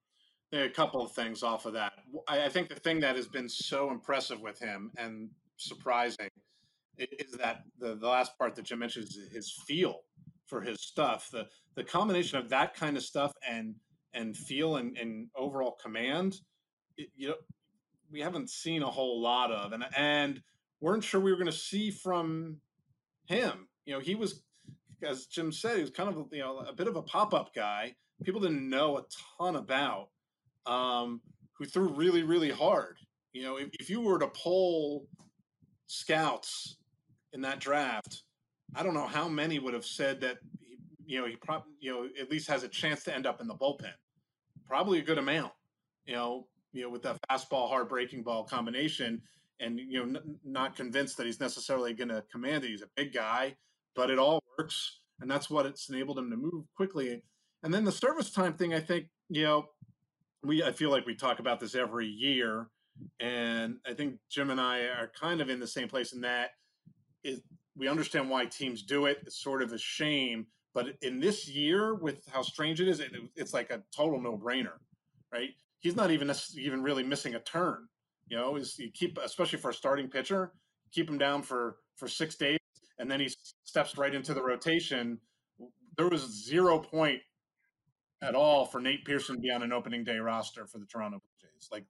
[0.53, 1.93] a couple of things off of that.
[2.29, 6.29] I, think the thing that has been so impressive with him and surprising
[6.99, 10.01] is that the, the last part that Jim mentioned is his feel
[10.47, 11.31] for his stuff.
[11.33, 13.75] The the combination of that kind of stuff and
[14.12, 16.37] and feel and, and overall command,
[16.99, 17.35] it, you know,
[18.11, 20.43] we haven't seen a whole lot of, and and
[20.81, 22.59] weren't sure we were going to see from
[23.27, 23.69] him.
[23.87, 24.43] You know, he was
[25.03, 27.55] as Jim said, he was kind of you know a bit of a pop up
[27.55, 27.95] guy.
[28.25, 29.05] People didn't know a
[29.38, 30.09] ton about,
[30.67, 31.21] um,
[31.59, 32.97] who threw really really hard.
[33.33, 35.07] You know, if, if you were to poll
[35.87, 36.77] scouts
[37.33, 38.23] in that draft,
[38.75, 40.38] I don't know how many would have said that.
[40.61, 43.41] He, you know, he probably you know at least has a chance to end up
[43.41, 43.93] in the bullpen.
[44.67, 45.53] Probably a good amount.
[46.07, 49.23] You know, you know with that fastball hard breaking ball combination,
[49.61, 52.71] and you know n- not convinced that he's necessarily going to command it.
[52.71, 53.57] He's a big guy
[53.95, 57.23] but it all works, and that's what it's enabled him to move quickly.
[57.63, 59.67] And then the service time thing, I think, you know,
[60.43, 62.69] we I feel like we talk about this every year,
[63.21, 66.51] and I think Jim and I are kind of in the same place in that
[67.23, 67.41] is
[67.77, 69.19] we understand why teams do it.
[69.23, 73.13] It's sort of a shame, but in this year, with how strange it is, it,
[73.37, 74.79] it's like a total no brainer,
[75.33, 75.51] right?
[75.79, 77.87] He's not even even really missing a turn.
[78.29, 80.53] You know, is you keep especially for a starting pitcher,
[80.93, 82.59] keep him down for for six days
[83.03, 83.29] and then he
[83.65, 85.19] steps right into the rotation.
[85.99, 87.21] There was zero point
[88.23, 91.19] at all for Nate Pearson to be on an opening day roster for the Toronto
[91.19, 91.69] Blue Jays.
[91.73, 91.85] Like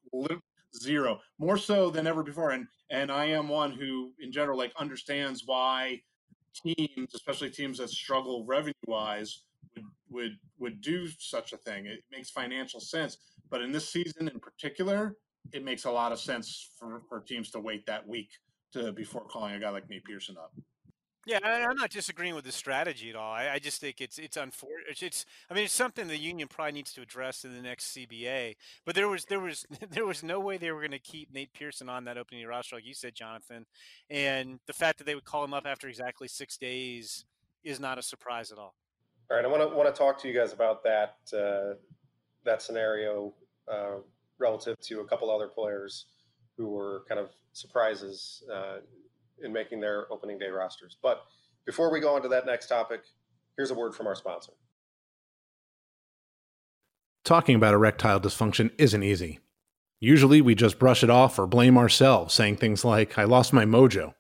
[0.81, 2.51] zero, more so than ever before.
[2.53, 6.01] And and I am one who, in general, like understands why
[6.65, 9.43] teams, especially teams that struggle revenue wise,
[9.77, 11.85] would would would do such a thing.
[11.85, 13.19] It makes financial sense.
[13.51, 15.17] But in this season in particular,
[15.53, 18.31] it makes a lot of sense for, for teams to wait that week
[18.73, 20.55] to before calling a guy like Nate Pearson up.
[21.25, 23.33] Yeah, I'm not disagreeing with the strategy at all.
[23.33, 25.01] I, I just think it's it's unfortunate.
[25.01, 28.57] It's I mean it's something the union probably needs to address in the next CBA.
[28.85, 31.53] But there was there was there was no way they were going to keep Nate
[31.53, 33.67] Pearson on that opening roster, like you said, Jonathan.
[34.11, 37.25] And the fact that they would call him up after exactly six days
[37.63, 38.75] is not a surprise at all.
[39.31, 41.75] All right, I want to want to talk to you guys about that uh,
[42.45, 43.33] that scenario
[43.73, 43.99] uh,
[44.39, 46.07] relative to a couple other players
[46.57, 48.43] who were kind of surprises.
[48.53, 48.79] Uh,
[49.43, 50.97] in making their opening day rosters.
[51.03, 51.25] But
[51.67, 53.03] before we go on to that next topic,
[53.57, 54.53] here's a word from our sponsor.
[57.25, 59.39] Talking about erectile dysfunction isn't easy.
[60.01, 63.65] Usually we just brush it off or blame ourselves, saying things like, I lost my
[63.65, 64.15] mojo.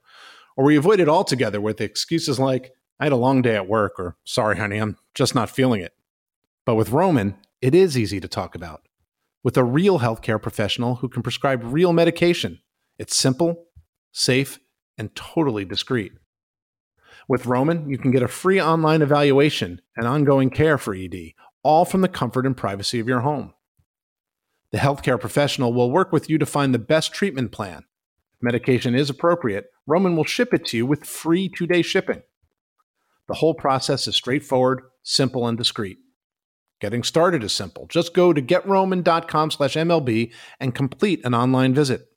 [0.57, 3.99] Or we avoid it altogether with excuses like, I had a long day at work,
[3.99, 5.93] or sorry, honey, I'm just not feeling it.
[6.65, 8.83] But with Roman, it is easy to talk about.
[9.43, 12.61] With a real healthcare professional who can prescribe real medication,
[12.99, 13.65] it's simple,
[14.13, 14.61] safe,
[15.03, 16.13] and totally discreet.
[17.29, 21.33] With Roman, you can get a free online evaluation and ongoing care for ED,
[21.65, 23.53] all from the comfort and privacy of your home.
[24.71, 27.85] The healthcare professional will work with you to find the best treatment plan.
[28.37, 32.23] If medication is appropriate, Roman will ship it to you with free two day shipping.
[33.27, 35.99] The whole process is straightforward, simple, and discreet.
[36.81, 37.87] Getting started is simple.
[37.89, 42.12] Just go to getroman.com slash MLB and complete an online visit.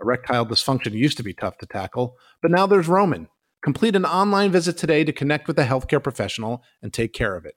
[0.00, 3.28] Erectile dysfunction used to be tough to tackle, but now there's Roman.
[3.62, 7.44] Complete an online visit today to connect with a healthcare professional and take care of
[7.44, 7.54] it.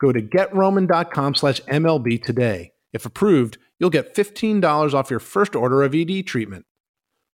[0.00, 2.72] Go to getroman.com slash MLB today.
[2.92, 6.66] If approved, you'll get $15 off your first order of ED treatment.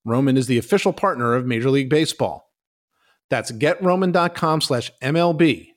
[0.04, 2.50] Roman is the official partner of Major League Baseball.
[3.30, 5.68] That's getroman.com slash MLB.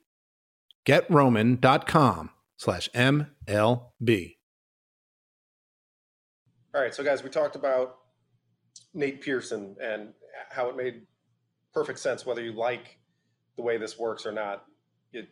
[0.85, 4.34] Getroman.com slash MLB.
[6.75, 7.99] All right, so guys, we talked about
[8.93, 10.09] Nate Pearson and
[10.49, 11.03] how it made
[11.73, 12.97] perfect sense whether you like
[13.55, 14.65] the way this works or not.
[15.13, 15.29] It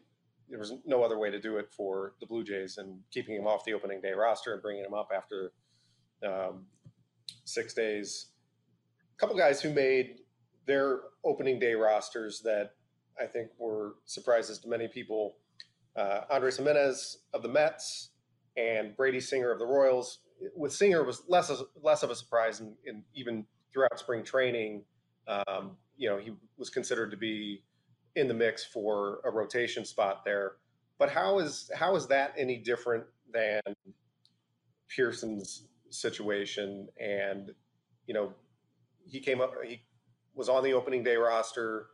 [0.49, 3.45] there was no other way to do it for the Blue Jays and keeping him
[3.45, 5.51] off the opening day roster and bringing him up after
[6.25, 6.63] um,
[7.43, 8.27] six days.
[9.13, 10.19] A couple guys who made
[10.65, 12.71] their opening day rosters that
[13.21, 15.35] I think were surprises to many people.
[15.97, 18.11] Uh, Andres Gimenez of the Mets
[18.55, 20.19] and Brady Singer of the Royals
[20.55, 22.75] with Singer was less less of a surprise, and,
[23.13, 24.83] even throughout spring training,
[25.27, 27.63] um, you know, he was considered to be
[28.15, 30.53] in the mix for a rotation spot there.
[30.99, 33.61] But how is how is that any different than
[34.89, 36.87] Pearson's situation?
[36.99, 37.51] And
[38.07, 38.33] you know,
[39.05, 39.83] he came up, he
[40.35, 41.87] was on the opening day roster,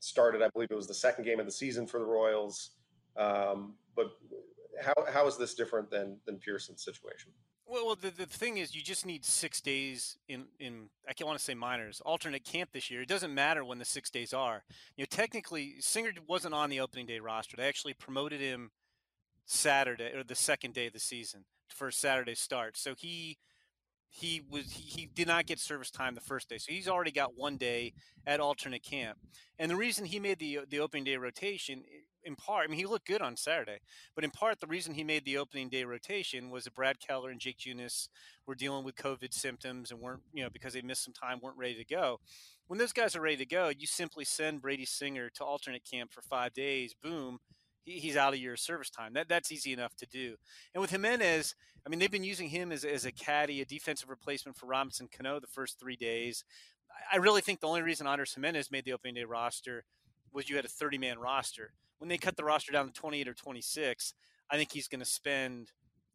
[0.00, 2.70] started, I believe it was the second game of the season for the Royals.
[3.16, 4.06] Um, but
[4.82, 7.32] how how is this different than than Pearson's situation?
[7.72, 11.26] Well, well, the, the thing is, you just need six days in in I can't
[11.26, 13.00] want to say minors alternate camp this year.
[13.00, 14.62] It doesn't matter when the six days are.
[14.94, 17.56] You know, technically, Singer wasn't on the opening day roster.
[17.56, 18.72] They actually promoted him
[19.46, 22.76] Saturday or the second day of the season for Saturday start.
[22.76, 23.38] So he
[24.10, 27.10] he was he, he did not get service time the first day, so he's already
[27.10, 27.94] got one day
[28.26, 29.16] at alternate camp.
[29.58, 31.84] And the reason he made the the opening day rotation,
[32.24, 33.78] in part, I mean, he looked good on Saturday,
[34.14, 37.30] but in part, the reason he made the opening day rotation was that Brad Keller
[37.30, 38.08] and Jake Junis
[38.46, 41.58] were dealing with COVID symptoms and weren't, you know, because they missed some time, weren't
[41.58, 42.20] ready to go.
[42.66, 46.12] When those guys are ready to go, you simply send Brady Singer to alternate camp
[46.12, 46.94] for five days.
[47.02, 47.38] Boom,
[47.84, 49.12] he's out of your service time.
[49.14, 50.36] That that's easy enough to do.
[50.74, 51.54] And with Gimenez,
[51.84, 55.08] I mean, they've been using him as, as a caddy, a defensive replacement for Robinson
[55.14, 56.44] Cano the first three days.
[57.12, 59.84] I really think the only reason Andres Gimenez made the opening day roster
[60.32, 61.72] was you had a 30 man roster.
[61.98, 64.14] When they cut the roster down to 28 or 26,
[64.50, 65.70] I think he's going to spend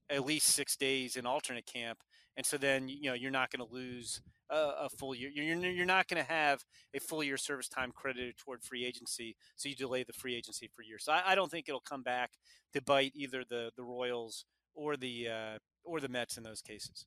[0.09, 1.99] at least six days in alternate camp.
[2.35, 5.29] And so then, you know, you're not going to lose a, a, full year.
[5.33, 6.63] You're, you're not going to have
[6.93, 9.35] a full year service time credited toward free agency.
[9.55, 11.03] So you delay the free agency for years.
[11.03, 12.31] So I, I don't think it'll come back
[12.73, 14.45] to bite either the, the Royals
[14.75, 17.05] or the uh, or the Mets in those cases.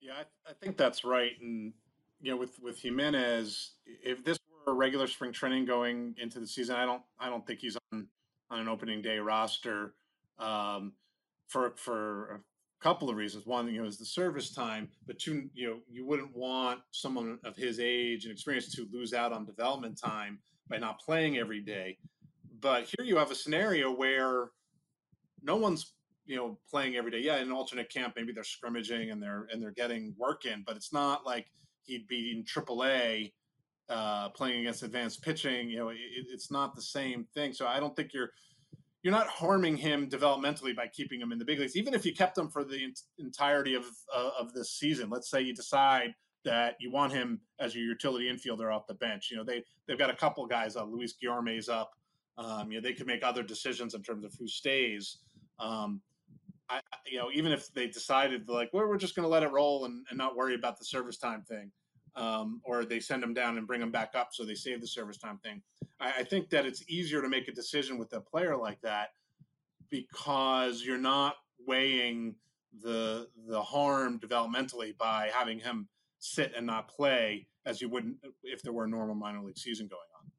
[0.00, 1.32] Yeah, I, I, think that's right.
[1.42, 1.72] And
[2.20, 4.38] you know, with with Gimenez, if this
[4.74, 8.06] regular spring training going into the season, I don't I don't think he's on
[8.50, 9.94] on an opening day roster
[10.38, 10.92] um,
[11.48, 12.40] for for a
[12.82, 13.46] couple of reasons.
[13.46, 17.38] One, you know, is the service time, but two, you know, you wouldn't want someone
[17.44, 21.60] of his age and experience to lose out on development time by not playing every
[21.60, 21.98] day.
[22.60, 24.50] But here you have a scenario where
[25.42, 25.94] no one's
[26.26, 27.20] you know playing every day.
[27.20, 30.62] Yeah, in an alternate camp, maybe they're scrimmaging and they're and they're getting work in,
[30.66, 31.46] but it's not like
[31.82, 33.32] he'd be in AAA
[33.90, 35.68] uh, playing against advanced pitching.
[35.68, 37.52] You know, it, it's not the same thing.
[37.52, 38.30] So I don't think you're
[39.02, 41.76] you're not harming him developmentally by keeping him in the big leagues.
[41.76, 43.84] Even if you kept him for the entirety of
[44.14, 46.14] uh, of this season, let's say you decide
[46.44, 49.28] that you want him as your utility infielder off the bench.
[49.30, 50.88] You know, they they've got a couple guys up.
[50.88, 51.90] Luis Guillorme's up.
[52.38, 55.18] Um, you know, they could make other decisions in terms of who stays.
[55.58, 56.00] Um,
[56.70, 59.50] I, you know, even if they decided like, well, we're just going to let it
[59.50, 61.70] roll and, and, not worry about the service time thing,
[62.16, 64.86] um, or they send them down and bring them back up so they save the
[64.86, 65.62] service time thing.
[66.00, 69.10] I, I think that it's easier to make a decision with a player like that
[69.90, 71.36] because you're not
[71.66, 72.34] weighing
[72.82, 75.88] the the harm developmentally by having him
[76.18, 79.86] sit and not play as you wouldn't if there were a normal minor league season
[79.86, 80.30] going on.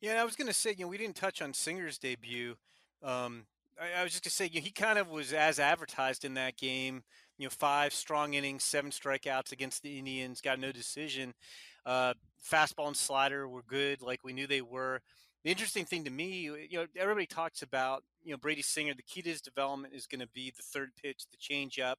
[0.00, 2.56] Yeah, I was going to say, you know, we didn't touch on Singer's debut.
[3.02, 3.46] Um,
[3.80, 6.34] I, I was just gonna say, you know, he kind of was as advertised in
[6.34, 7.02] that game.
[7.38, 11.34] You know, five strong innings, seven strikeouts against the Indians, got no decision.
[11.84, 15.00] Uh, fastball and slider were good, like we knew they were.
[15.44, 18.94] The interesting thing to me, you know, everybody talks about, you know, Brady Singer.
[18.94, 21.96] The key to his development is going to be the third pitch, the changeup.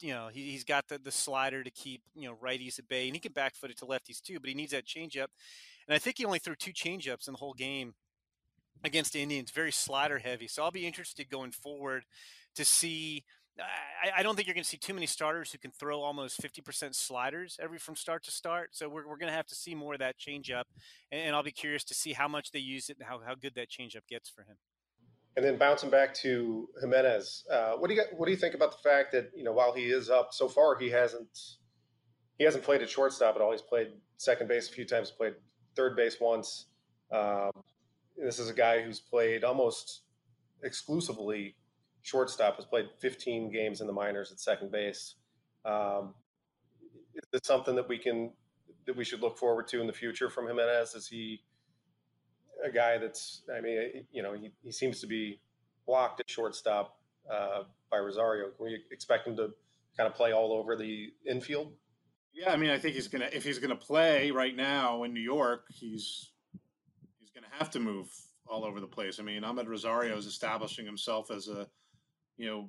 [0.00, 3.06] You know, he, has got the, the slider to keep, you know, righties at bay,
[3.06, 5.28] and he can back foot it to lefties too, but he needs that changeup.
[5.88, 7.94] And I think he only threw two changeups in the whole game
[8.82, 10.46] against the Indians, very slider heavy.
[10.46, 12.04] So I'll be interested going forward
[12.56, 13.24] to see.
[13.60, 16.40] I, I don't think you're going to see too many starters who can throw almost
[16.40, 18.70] 50% sliders every from start to start.
[18.72, 20.64] So we're, we're going to have to see more of that changeup,
[21.12, 23.34] and, and I'll be curious to see how much they use it and how, how
[23.34, 24.56] good that changeup gets for him.
[25.36, 28.70] And then bouncing back to Gimenez, uh, what do you what do you think about
[28.70, 31.56] the fact that you know while he is up so far, he hasn't
[32.38, 33.50] he hasn't played at shortstop at all.
[33.50, 35.34] He's played second base a few times, played
[35.74, 36.66] third base once.
[37.10, 37.50] Um,
[38.16, 40.02] this is a guy who's played almost
[40.62, 41.56] exclusively
[42.04, 42.56] shortstop.
[42.56, 45.16] Has played 15 games in the minors at second base.
[45.64, 46.14] Um,
[47.14, 48.32] is this something that we can
[48.86, 50.94] that we should look forward to in the future from Gimenez?
[50.94, 51.42] Is he
[52.64, 53.42] a guy that's?
[53.54, 55.40] I mean, you know, he, he seems to be
[55.86, 56.96] blocked at shortstop
[57.30, 58.50] uh, by Rosario.
[58.50, 59.50] Can we expect him to
[59.96, 61.72] kind of play all over the infield?
[62.32, 65.20] Yeah, I mean, I think he's gonna if he's gonna play right now in New
[65.20, 66.30] York, he's
[67.20, 68.08] he's to have to move
[68.46, 69.18] all over the place.
[69.18, 71.66] I mean, Amed Rosario is establishing himself as a,
[72.36, 72.68] you know,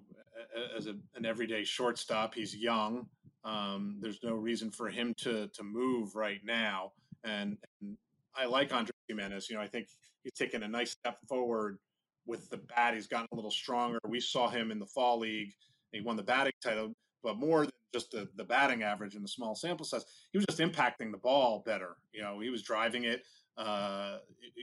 [0.76, 2.34] as a, an everyday shortstop.
[2.34, 3.07] He's young.
[3.43, 6.91] Um, there's no reason for him to to move right now.
[7.24, 7.97] And, and
[8.36, 9.49] I like Andre Gimenez.
[9.49, 9.88] You know, I think
[10.24, 11.78] he's taken a nice step forward
[12.26, 12.93] with the bat.
[12.93, 13.99] He's gotten a little stronger.
[14.07, 15.53] We saw him in the fall league.
[15.91, 16.93] He won the batting title,
[17.24, 20.45] but more than just the, the batting average and the small sample size, he was
[20.47, 21.95] just impacting the ball better.
[22.11, 23.24] You know, he was driving it.
[23.57, 24.18] Uh,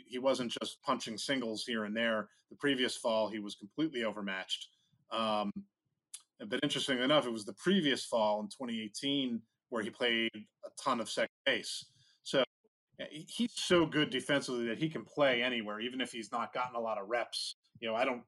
[0.07, 2.29] he wasn't just punching singles here and there.
[2.51, 4.69] The previous fall, he was completely overmatched.
[5.13, 5.53] Um,
[6.49, 11.01] but interestingly enough, it was the previous fall in 2018 where he played a ton
[11.01, 11.85] of second base.
[12.25, 12.43] So
[13.11, 16.81] he's so good defensively that he can play anywhere, even if he's not gotten a
[16.81, 17.57] lot of reps.
[17.81, 18.23] You know, I don't.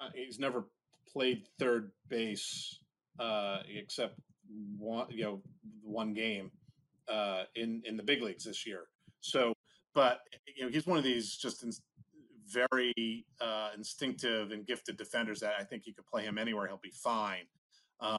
[0.00, 0.66] Uh, he's never
[1.10, 2.78] played third base
[3.18, 4.14] uh, except
[4.78, 5.42] one, you know,
[5.82, 6.50] one game
[7.08, 8.84] uh, in in the big leagues this year.
[9.20, 9.54] So,
[9.94, 10.20] but
[10.56, 11.70] you know, he's one of these just in,
[12.48, 16.80] very uh, instinctive and gifted defenders that I think you could play him anywhere; he'll
[16.82, 17.44] be fine.
[18.00, 18.18] Um,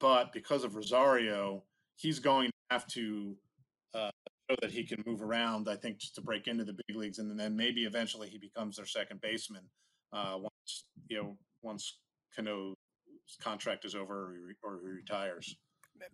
[0.00, 1.62] but because of Rosario,
[1.96, 3.36] he's going to have to
[3.94, 4.10] uh,
[4.50, 5.68] show that he can move around.
[5.68, 8.76] I think just to break into the big leagues, and then maybe eventually he becomes
[8.76, 9.62] their second baseman
[10.12, 11.98] uh, once you know once
[12.34, 12.76] Cano's
[13.40, 15.56] contract is over or he, or he retires.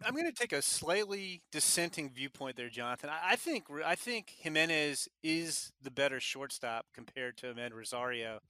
[0.04, 3.10] I'm going to take a slightly dissenting viewpoint there, Jonathan.
[3.10, 8.40] I think I think Gimenez is the better shortstop compared to Amed Rosario,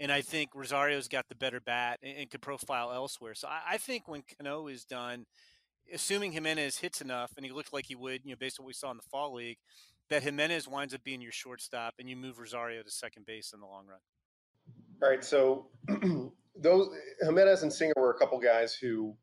[0.00, 3.34] and I think Rosario's got the better bat and, and could profile elsewhere.
[3.34, 5.26] So I, I, think when Cano is done,
[5.92, 8.68] assuming Gimenez hits enough, and he looked like he would, you know, based on what
[8.68, 9.58] we saw in the fall league,
[10.10, 13.60] that Gimenez winds up being your shortstop, and you move Rosario to second base in
[13.60, 13.98] the long run.
[15.02, 15.66] All right, so
[16.56, 16.88] those
[17.22, 19.16] Gimenez and Singer were a couple guys who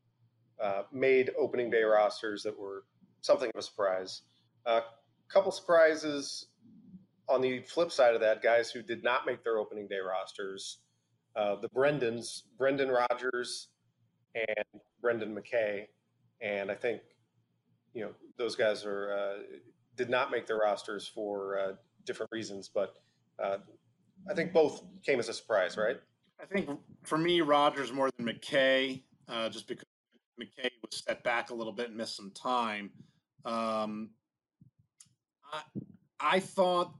[0.62, 2.84] uh, made opening day rosters that were
[3.20, 4.22] something of a surprise.
[4.66, 4.82] A
[5.28, 6.46] couple surprises
[7.28, 10.78] on the flip side of that, guys who did not make their opening day rosters.
[11.36, 13.68] Uh, the Brendans, Brendan Rodgers
[14.34, 15.86] and Brendan McKay,
[16.40, 17.02] and I think
[17.94, 19.42] you know those guys are uh,
[19.96, 21.72] did not make their rosters for uh,
[22.04, 22.94] different reasons, but
[23.42, 23.58] uh,
[24.28, 25.98] I think both came as a surprise, right?
[26.40, 26.68] I think
[27.04, 29.84] for me, Rogers more than McKay, uh, just because
[30.40, 32.90] McKay was set back a little bit and missed some time.
[33.44, 34.10] Um,
[35.52, 35.62] I,
[36.20, 36.92] I thought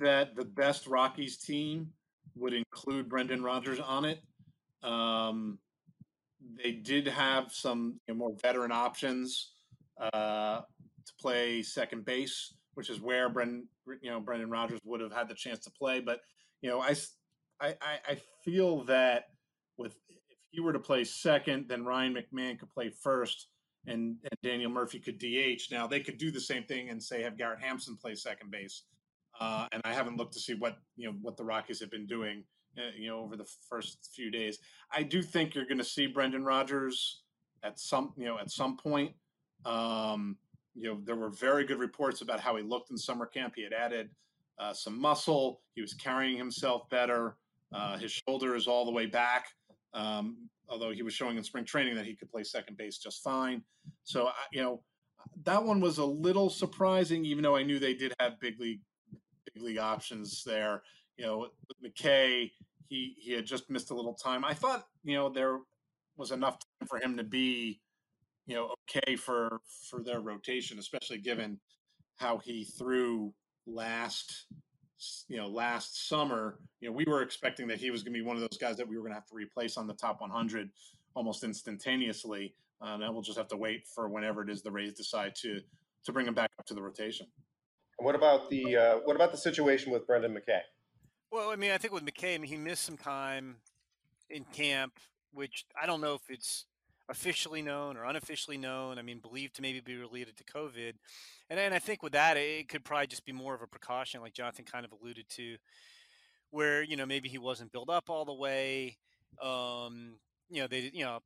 [0.00, 1.88] that the best Rockies team
[2.36, 4.20] would include Brendan Rodgers on it.
[4.82, 5.58] Um,
[6.62, 9.52] they did have some you know, more veteran options
[10.00, 13.68] uh, to play second base, which is where Brendan,
[14.02, 16.00] you know, Brendan Rodgers would have had the chance to play.
[16.00, 16.20] But
[16.60, 16.94] you know, I,
[17.60, 19.24] I, I feel that
[19.76, 19.96] with
[20.54, 23.48] he were to play second, then Ryan McMahon could play first,
[23.86, 25.72] and, and Daniel Murphy could DH.
[25.72, 28.84] Now they could do the same thing and say have Garrett Hampson play second base.
[29.40, 32.06] Uh, and I haven't looked to see what you know what the Rockies have been
[32.06, 32.44] doing,
[32.78, 34.58] uh, you know, over the first few days.
[34.92, 37.22] I do think you're going to see Brendan Rodgers
[37.64, 39.12] at some you know at some point.
[39.64, 40.36] Um,
[40.76, 43.54] you know, there were very good reports about how he looked in summer camp.
[43.56, 44.10] He had added
[44.58, 45.62] uh, some muscle.
[45.74, 47.36] He was carrying himself better.
[47.72, 49.46] Uh, his shoulder is all the way back.
[49.94, 53.22] Um, although he was showing in spring training that he could play second base just
[53.22, 53.62] fine.
[54.02, 54.82] So, you know,
[55.44, 58.80] that one was a little surprising, even though I knew they did have big league,
[59.52, 60.82] big league options there.
[61.16, 62.50] You know, with McKay,
[62.88, 64.44] he he had just missed a little time.
[64.44, 65.60] I thought, you know, there
[66.16, 67.80] was enough time for him to be,
[68.46, 71.60] you know, okay for for their rotation, especially given
[72.16, 73.32] how he threw
[73.66, 74.46] last
[75.28, 78.24] you know last summer you know we were expecting that he was going to be
[78.24, 80.20] one of those guys that we were going to have to replace on the top
[80.20, 80.70] 100
[81.14, 84.92] almost instantaneously uh, and we'll just have to wait for whenever it is the Rays
[84.92, 85.60] decide to
[86.04, 87.26] to bring him back up to the rotation.
[87.98, 90.60] And what about the uh, what about the situation with Brendan McKay?
[91.30, 93.56] Well, I mean, I think with McKay, I mean, he missed some time
[94.30, 94.98] in camp,
[95.32, 96.66] which I don't know if it's
[97.08, 98.98] officially known or unofficially known.
[98.98, 100.94] I mean, believed to maybe be related to COVID.
[101.50, 104.20] And then I think with that, it could probably just be more of a precaution,
[104.20, 105.56] like Jonathan kind of alluded to,
[106.50, 108.96] where you know maybe he wasn't built up all the way.
[109.42, 110.14] Um,
[110.50, 111.20] you know, they you know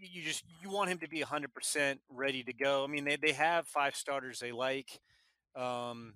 [0.00, 2.84] you just you want him to be 100% ready to go.
[2.84, 5.00] I mean, they they have five starters they like.
[5.56, 6.14] Um,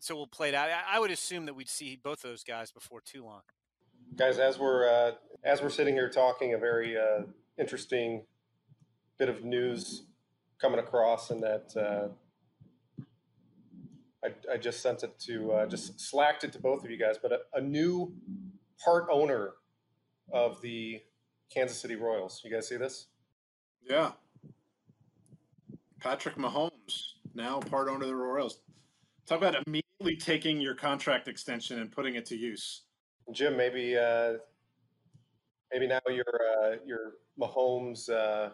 [0.00, 0.68] so we'll play it out.
[0.90, 3.42] I would assume that we'd see both of those guys before too long.
[4.16, 5.12] Guys, as we're uh,
[5.44, 7.22] as we're sitting here talking, a very uh,
[7.58, 8.24] interesting
[9.18, 10.04] bit of news
[10.60, 13.04] coming across, and that uh,
[14.24, 17.16] I, I, just sent it to uh, just slacked it to both of you guys.
[17.20, 18.12] But a, a, new
[18.84, 19.52] part owner
[20.32, 21.00] of the
[21.52, 22.42] Kansas City Royals.
[22.44, 23.06] You guys see this?
[23.88, 24.12] Yeah,
[26.00, 28.60] Patrick Mahomes now part owner of the Royals.
[29.26, 32.82] Talk about immediately taking your contract extension and putting it to use.
[33.32, 34.34] Jim, maybe uh,
[35.72, 38.50] maybe now your uh, your Mahomes uh,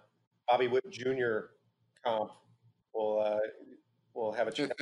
[0.48, 1.50] Bobby Witt Jr.
[2.04, 2.30] comp
[2.94, 3.38] will uh,
[4.14, 4.72] will have a chance.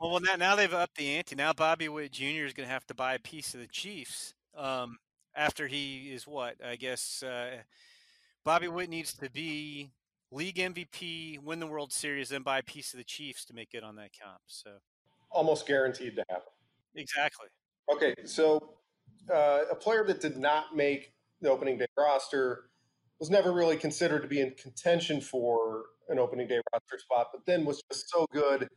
[0.00, 1.34] well, well, now, now they've upped the ante.
[1.34, 2.44] Now Bobby Witt Jr.
[2.44, 4.98] is going to have to buy a piece of the Chiefs um,
[5.34, 7.58] after he is what I guess uh,
[8.44, 9.90] Bobby Witt needs to be
[10.30, 13.72] league MVP, win the World Series, then buy a piece of the Chiefs to make
[13.72, 14.40] good on that comp.
[14.46, 14.70] So
[15.30, 16.52] almost guaranteed to happen.
[16.94, 17.46] Exactly.
[17.92, 18.74] Okay, so
[19.32, 22.70] uh, a player that did not make the opening day roster
[23.18, 27.44] was never really considered to be in contention for an opening day roster spot, but
[27.46, 28.68] then was just so good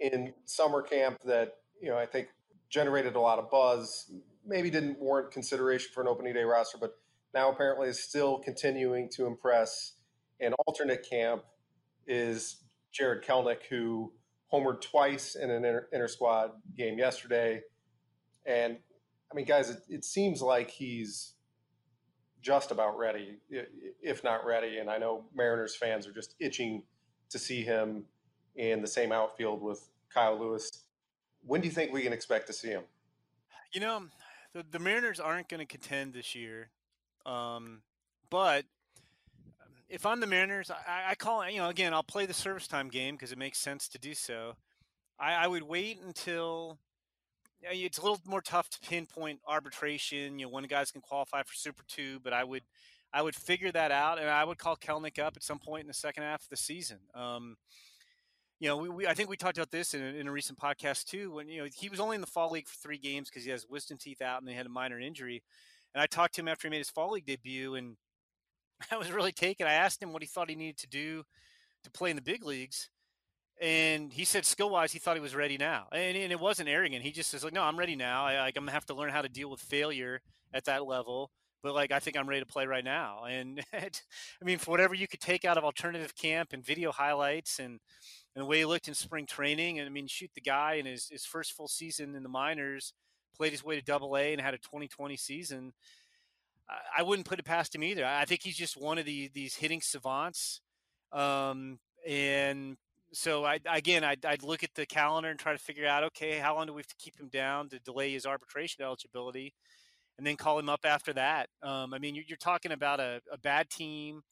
[0.00, 2.28] in summer camp that you know I think
[2.68, 4.10] generated a lot of buzz.
[4.44, 6.94] Maybe didn't warrant consideration for an opening day roster, but
[7.34, 9.94] now apparently is still continuing to impress.
[10.40, 11.44] An alternate camp
[12.06, 12.62] is
[12.92, 14.12] Jarred Kelenic, who
[14.52, 17.62] homered twice in an inter, inter squad game yesterday.
[18.44, 18.76] And
[19.30, 21.32] I mean, guys, it, it seems like he's
[22.46, 23.38] just about ready,
[24.00, 24.78] if not ready.
[24.78, 26.84] And I know Mariners fans are just itching
[27.28, 28.04] to see him
[28.54, 30.84] in the same outfield with Kyle Lewis.
[31.44, 32.84] When do you think we can expect to see him?
[33.72, 34.02] You know,
[34.52, 36.70] the, the Mariners aren't going to contend this year.
[37.26, 37.82] Um,
[38.30, 38.64] but
[39.88, 42.88] if I'm the Mariners, I, I, call you know, again, I'll play the service time
[42.90, 44.54] game because it makes sense to do so.
[45.18, 46.78] I, I would wait until
[47.70, 50.38] it's a little more tough to pinpoint arbitration.
[50.38, 52.62] You know, when guys can qualify for Super Two, but I would,
[53.12, 55.88] I would figure that out, and I would call Kelenic up at some point in
[55.88, 56.98] the second half of the season.
[57.14, 57.56] Um,
[58.58, 60.58] you know, we, we, I think we talked about this in a, in a recent
[60.58, 61.32] podcast too.
[61.32, 63.50] When you know he was only in the fall league for three games because he
[63.50, 65.42] has wisdom teeth out and he had a minor injury.
[65.94, 67.96] And I talked to him after he made his fall league debut, and
[68.90, 69.66] I was really taken.
[69.66, 71.24] I asked him what he thought he needed to do
[71.84, 72.90] to play in the big leagues,
[73.60, 76.68] and he said skill wise he thought he was ready now and, and it wasn't
[76.68, 78.94] arrogant he just says like no i'm ready now I, like, i'm gonna have to
[78.94, 80.20] learn how to deal with failure
[80.52, 81.30] at that level
[81.62, 84.94] but like i think i'm ready to play right now and i mean for whatever
[84.94, 87.80] you could take out of alternative camp and video highlights and
[88.34, 90.86] and the way he looked in spring training and i mean shoot the guy in
[90.86, 92.92] his, his first full season in the minors
[93.34, 95.72] played his way to double a and had a 2020 season
[96.68, 99.30] I, I wouldn't put it past him either i think he's just one of the
[99.32, 100.60] these hitting savants
[101.12, 102.76] um, and
[103.12, 106.38] so I again I'd, I'd, look at the calendar and try to figure out okay
[106.38, 109.54] how long do we have to keep him down to delay his arbitration eligibility
[110.18, 111.48] and then call him up after that?
[111.62, 114.22] Um, i mean you're, you're talking about a, a, bad team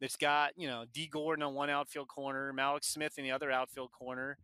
[0.00, 3.50] that's got you know Dee Gordon on one outfield corner Mallex Smith in the other
[3.50, 4.38] outfield corner.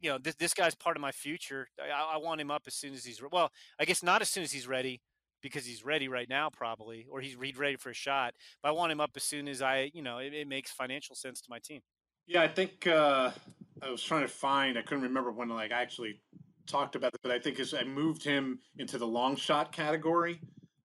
[0.00, 1.68] You know this, this guy's part of my future.
[1.80, 4.42] I, I want him up as soon as he's well i guess not as soon
[4.42, 5.00] as he's ready
[5.42, 8.92] because he's ready right now probably or he's ready for a shot but i want
[8.92, 11.58] him up as soon as i you know it, it makes financial sense to my
[11.58, 11.80] team
[12.26, 13.30] yeah, I think uh,
[13.82, 14.78] I was trying to find.
[14.78, 16.20] I couldn't remember when like I actually
[16.66, 20.40] talked about it, but I think as I moved him into the long shot category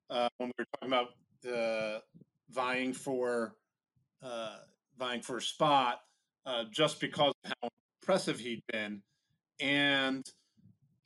[0.09, 1.09] uh, when we were talking about
[1.53, 1.99] uh,
[2.49, 3.55] vying for
[4.23, 4.57] uh,
[4.97, 6.01] vying for a spot,
[6.45, 7.69] uh, just because of how
[8.01, 9.01] impressive he'd been,
[9.59, 10.25] and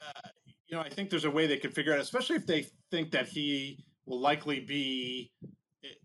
[0.02, 0.30] uh,
[0.68, 3.12] you know I think there's a way they could figure out, especially if they think
[3.12, 5.32] that he will likely be,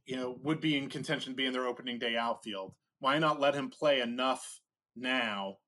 [0.07, 3.39] you know, would be in contention to be in their opening day outfield why not
[3.39, 4.63] let him play enough
[4.97, 5.59] now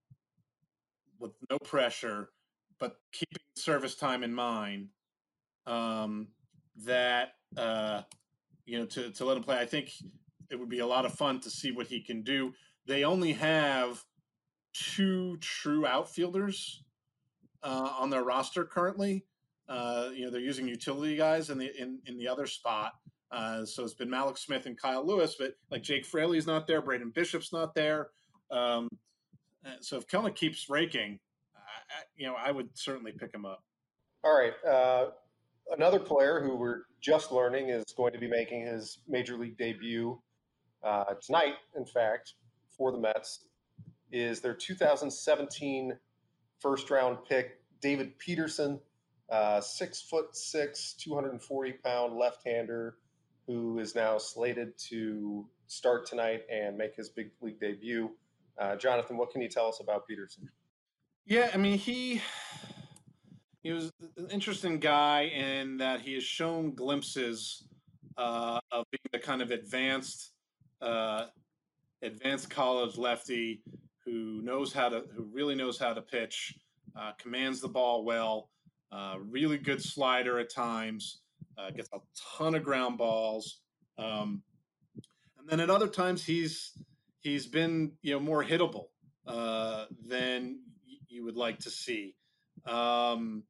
[1.18, 2.30] with no pressure,
[2.80, 4.88] but keeping service time in mind
[5.66, 6.28] um,
[6.86, 8.00] that uh,
[8.64, 9.58] you know to, to let him play.
[9.58, 9.90] I think
[10.50, 12.54] it would be a lot of fun to see what he can do.
[12.86, 14.02] They only have
[14.72, 16.84] two true outfielders
[17.62, 19.26] uh, on their roster currently.
[19.68, 22.94] Uh, you know they're using utility guys in the in, in the other spot,
[23.30, 26.80] uh, so it's been Mallex Smith and Kyle Lewis, but like Jake Fraley's not there,
[26.80, 28.10] Braden Bishop's not there.
[28.50, 28.88] Um,
[29.64, 31.18] uh, so if Kelenic keeps raking,
[31.56, 33.64] I, you know, I would certainly pick him up.
[34.22, 34.52] All right.
[34.68, 35.10] Uh,
[35.76, 40.20] another player who we're just learning is going to be making his major league debut
[40.82, 42.34] uh, tonight, in fact,
[42.76, 43.44] for the Mets,
[44.12, 45.96] is their 2017
[46.60, 48.78] first round pick, David Peterson,
[49.30, 52.96] uh, six foot six, 240 pound left hander
[53.46, 58.10] who is now slated to start tonight and make his big league debut.
[58.58, 60.48] Uh, Jonathan, what can you tell us about Peterson?
[61.26, 62.22] Yeah, I mean he
[63.62, 67.66] he was an interesting guy in that he has shown glimpses
[68.16, 70.32] uh, of being the kind of advanced
[70.80, 71.26] uh,
[72.02, 73.62] advanced college lefty
[74.04, 76.54] who knows how to who really knows how to pitch,
[76.98, 78.50] uh, commands the ball well,
[78.92, 81.22] uh, really good slider at times
[81.58, 81.98] uh, gets a
[82.36, 83.60] ton of ground balls.
[83.98, 84.42] Um,
[85.38, 86.72] and then at other times he's
[87.20, 88.86] he's been you know more hittable
[89.26, 90.60] uh, than
[91.08, 92.14] you would like to see.
[92.66, 93.44] Um,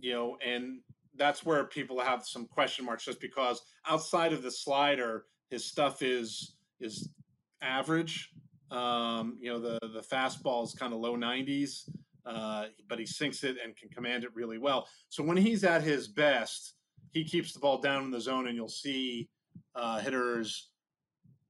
[0.00, 0.80] you know, and
[1.16, 6.02] that's where people have some question marks just because outside of the slider, his stuff
[6.02, 7.08] is is
[7.62, 8.30] average.
[8.70, 11.88] Um, you know, the the fastball is kind of low 90s,
[12.24, 14.88] uh, but he sinks it and can command it really well.
[15.08, 16.74] So when he's at his best,
[17.12, 19.28] he keeps the ball down in the zone, and you'll see
[19.74, 20.70] uh, hitters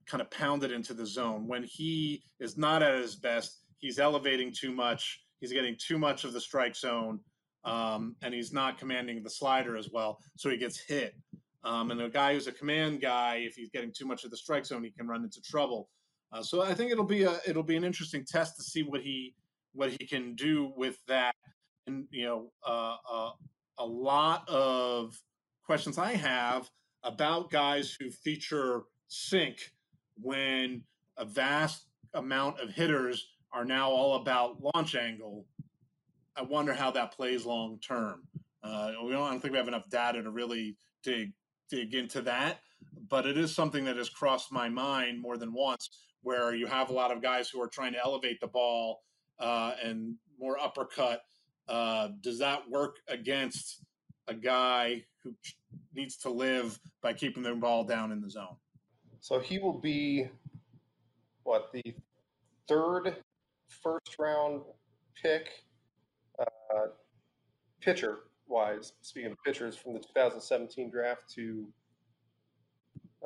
[0.06, 1.46] kind of pounded into the zone.
[1.46, 5.22] When he is not at his best, he's elevating too much.
[5.40, 7.20] He's getting too much of the strike zone,
[7.64, 11.14] um, and he's not commanding the slider as well, so he gets hit.
[11.62, 14.36] Um, and a guy who's a command guy, if he's getting too much of the
[14.36, 15.88] strike zone, he can run into trouble.
[16.32, 19.02] Uh, so I think it'll be a it'll be an interesting test to see what
[19.02, 19.34] he
[19.72, 21.34] what he can do with that.
[21.86, 23.30] And you know, uh, uh,
[23.78, 25.14] a lot of
[25.70, 26.68] questions I have
[27.04, 29.70] about guys who feature sink
[30.20, 30.82] when
[31.16, 35.46] a vast amount of hitters are now all about launch angle.
[36.34, 38.22] I wonder how that plays long term.
[38.64, 41.34] Uh, we don't, I don't think we have enough data to really dig
[41.70, 42.58] dig into that,
[43.08, 45.88] but it is something that has crossed my mind more than once.
[46.22, 49.04] Where you have a lot of guys who are trying to elevate the ball
[49.38, 51.22] uh, and more uppercut.
[51.68, 53.84] Uh, does that work against
[54.26, 55.34] a guy who
[55.94, 58.56] needs to live by keeping the ball down in the zone?
[59.20, 60.28] So he will be
[61.44, 61.82] what the
[62.68, 63.16] third
[63.68, 64.62] first round
[65.20, 65.48] pick,
[66.38, 66.86] uh,
[67.80, 68.92] pitcher wise.
[69.02, 71.66] Speaking of pitchers from the 2017 draft to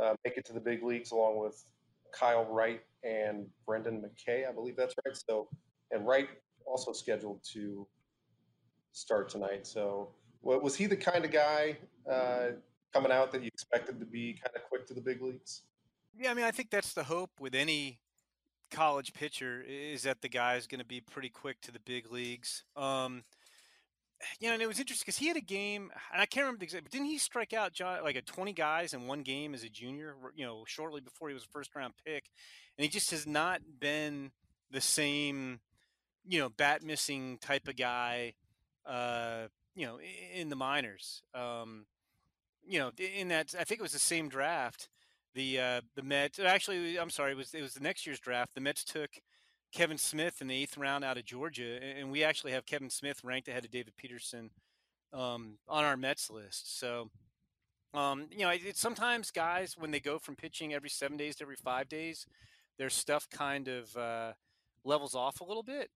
[0.00, 1.64] uh, make it to the big leagues, along with
[2.12, 5.16] Kyle Wright and Brendan McKay, I believe that's right.
[5.28, 5.48] So,
[5.90, 6.28] and Wright
[6.66, 7.86] also scheduled to
[8.92, 9.66] start tonight.
[9.66, 10.10] So,
[10.44, 11.76] was he the kind of guy
[12.10, 12.48] uh,
[12.92, 15.62] coming out that you expected to be kind of quick to the big leagues?
[16.16, 17.98] Yeah, I mean, I think that's the hope with any
[18.70, 22.10] college pitcher is that the guy is going to be pretty quick to the big
[22.10, 22.64] leagues.
[22.76, 23.24] Um,
[24.40, 26.60] you know, and it was interesting because he had a game, and I can't remember
[26.60, 29.54] the exact, but didn't he strike out John, like a 20 guys in one game
[29.54, 32.30] as a junior, you know, shortly before he was a first round pick?
[32.78, 34.30] And he just has not been
[34.70, 35.60] the same,
[36.26, 38.34] you know, bat missing type of guy,
[38.86, 39.98] uh, you know,
[40.34, 41.22] in the minors.
[41.34, 41.86] Um,
[42.66, 44.88] you know, in that, I think it was the same draft.
[45.34, 48.54] The uh, the Mets actually, I'm sorry, it was it was the next year's draft.
[48.54, 49.10] The Mets took
[49.72, 53.24] Kevin Smith in the eighth round out of Georgia, and we actually have Kevin Smith
[53.24, 54.50] ranked ahead of David Peterson
[55.12, 56.78] um, on our Mets list.
[56.78, 57.10] So,
[57.92, 61.44] um, you know, it's sometimes guys when they go from pitching every seven days to
[61.44, 62.26] every five days,
[62.78, 64.32] their stuff kind of uh,
[64.84, 65.90] levels off a little bit.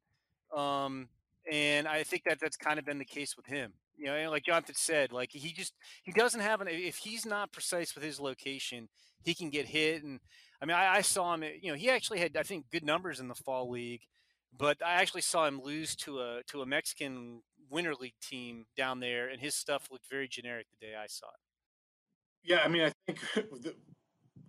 [0.54, 1.08] Um,
[1.50, 3.72] and I think that that's kind of been the case with him.
[3.96, 7.52] You know, like Jonathan said, like he just he doesn't have an if he's not
[7.52, 8.88] precise with his location,
[9.22, 10.04] he can get hit.
[10.04, 10.20] And
[10.62, 11.42] I mean, I, I saw him.
[11.60, 14.02] You know, he actually had I think good numbers in the fall league,
[14.56, 19.00] but I actually saw him lose to a to a Mexican winter league team down
[19.00, 22.50] there, and his stuff looked very generic the day I saw it.
[22.50, 23.20] Yeah, I mean, I think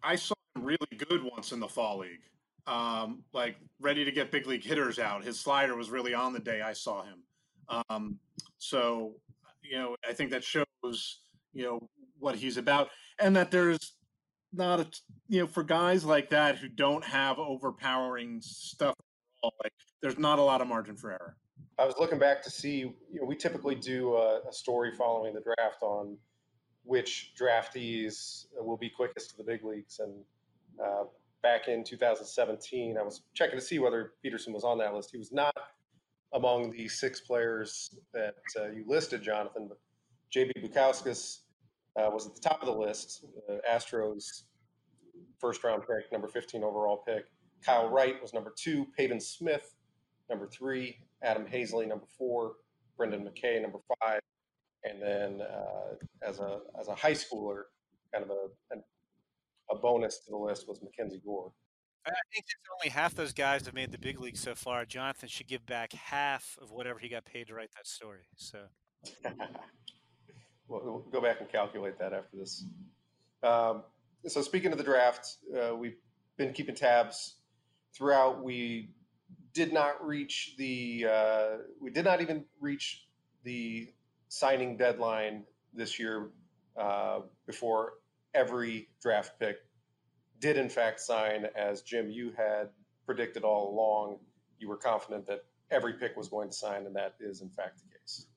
[0.03, 2.21] I saw him really good once in the fall league.
[2.67, 5.23] Um, like ready to get big league hitters out.
[5.23, 7.23] His slider was really on the day I saw him.
[7.89, 8.19] Um,
[8.57, 9.15] so
[9.63, 11.19] you know, I think that shows,
[11.53, 11.89] you know,
[12.19, 12.89] what he's about
[13.19, 13.95] and that there's
[14.51, 14.87] not a,
[15.27, 18.95] you know, for guys like that who don't have overpowering stuff,
[19.43, 21.35] like there's not a lot of margin for error.
[21.77, 25.33] I was looking back to see, you know, we typically do a, a story following
[25.33, 26.17] the draft on
[26.83, 29.99] which draftees will be quickest to the big leagues.
[29.99, 30.13] And
[30.83, 31.03] uh,
[31.41, 35.11] back in 2017, I was checking to see whether Peterson was on that list.
[35.11, 35.55] He was not
[36.33, 39.67] among the six players that uh, you listed, Jonathan.
[39.67, 39.79] But
[40.33, 41.39] JB Bukauskas
[41.95, 43.25] uh, was at the top of the list.
[43.49, 44.43] Uh, Astros
[45.39, 47.25] first round pick, number 15 overall pick.
[47.65, 48.85] Kyle Wright was number two.
[48.97, 49.75] Pavin Smith,
[50.29, 50.97] number three.
[51.23, 52.53] Adam Haseley, number four.
[52.97, 54.19] Brendan McKay, number five.
[54.83, 57.63] And then uh, as a as a high schooler,
[58.13, 58.75] kind of a,
[59.71, 61.51] a bonus to the list was Mackenzie Gore.
[62.05, 64.85] I think there's only half those guys have made the big league so far.
[64.85, 68.21] Jonathan should give back half of whatever he got paid to write that story.
[68.35, 68.59] So,
[70.67, 72.65] we'll, we'll, go back and calculate that after this.
[73.43, 73.83] Um,
[74.25, 75.97] so, speaking of the draft, uh, we've
[76.37, 77.35] been keeping tabs
[77.93, 78.43] throughout.
[78.43, 78.91] We
[79.53, 81.05] did not reach the.
[81.11, 81.47] Uh,
[81.81, 83.05] we did not even reach
[83.43, 83.89] the
[84.29, 85.43] signing deadline
[85.73, 86.29] this year
[86.77, 87.93] uh, before
[88.33, 89.57] every draft pick
[90.39, 92.69] did in fact sign, as Jim, you had
[93.05, 94.17] predicted all along.
[94.59, 97.79] You were confident that every pick was going to sign, and that is in fact
[97.79, 98.27] the case.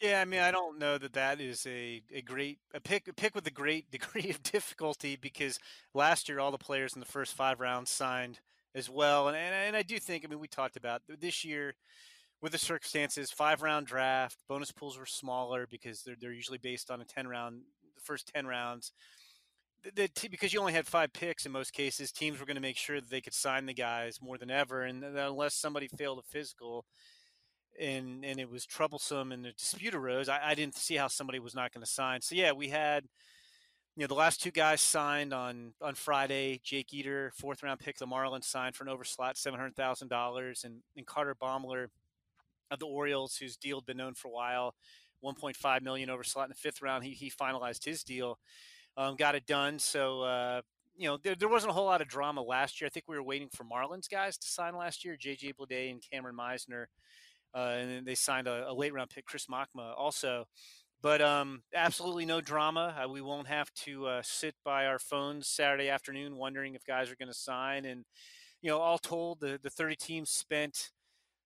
[0.00, 3.12] Yeah, I mean, I don't know that that is a, a great a pick a
[3.12, 5.58] pick with a great degree of difficulty because
[5.94, 8.40] last year all the players in the first five rounds signed
[8.74, 11.74] as well, and and, and I do think I mean we talked about this year
[12.40, 16.90] with the circumstances five round draft bonus pools were smaller because they're they're usually based
[16.90, 17.62] on a ten round
[17.94, 18.92] the first ten rounds
[19.84, 22.60] the, the, because you only had five picks in most cases, teams were going to
[22.60, 26.18] make sure that they could sign the guys more than ever, and unless somebody failed
[26.18, 26.84] a physical,
[27.80, 31.38] and and it was troublesome and a dispute arose, I, I didn't see how somebody
[31.38, 32.20] was not going to sign.
[32.20, 33.04] So yeah, we had
[33.96, 36.60] you know, the last two guys signed on on Friday.
[36.62, 40.64] Jake Eder, fourth round pick, the Marlins signed for an overslot, seven hundred thousand dollars,
[40.64, 41.88] and and Carter Baumler
[42.70, 44.74] of the Orioles, whose deal had been known for a while,
[45.20, 47.04] one point five million overslot in the fifth round.
[47.04, 48.38] He he finalized his deal,
[49.00, 49.78] um, got it done.
[49.78, 50.22] So.
[50.22, 50.60] Uh,
[50.96, 52.86] you know, there, there, wasn't a whole lot of drama last year.
[52.86, 56.02] I think we were waiting for Marlins guys to sign last year, JJ Bleday and
[56.02, 56.86] Kameron Misner.
[57.54, 60.44] Uh, and then they signed a, a, late round pick, Chris Mokma, also.
[61.00, 62.94] But um, absolutely no drama.
[63.02, 67.10] Uh, we won't have to uh, sit by our phones Saturday afternoon wondering if guys
[67.10, 67.86] are going to sign.
[67.86, 68.04] And
[68.60, 70.90] you know, all told, the the 30 teams spent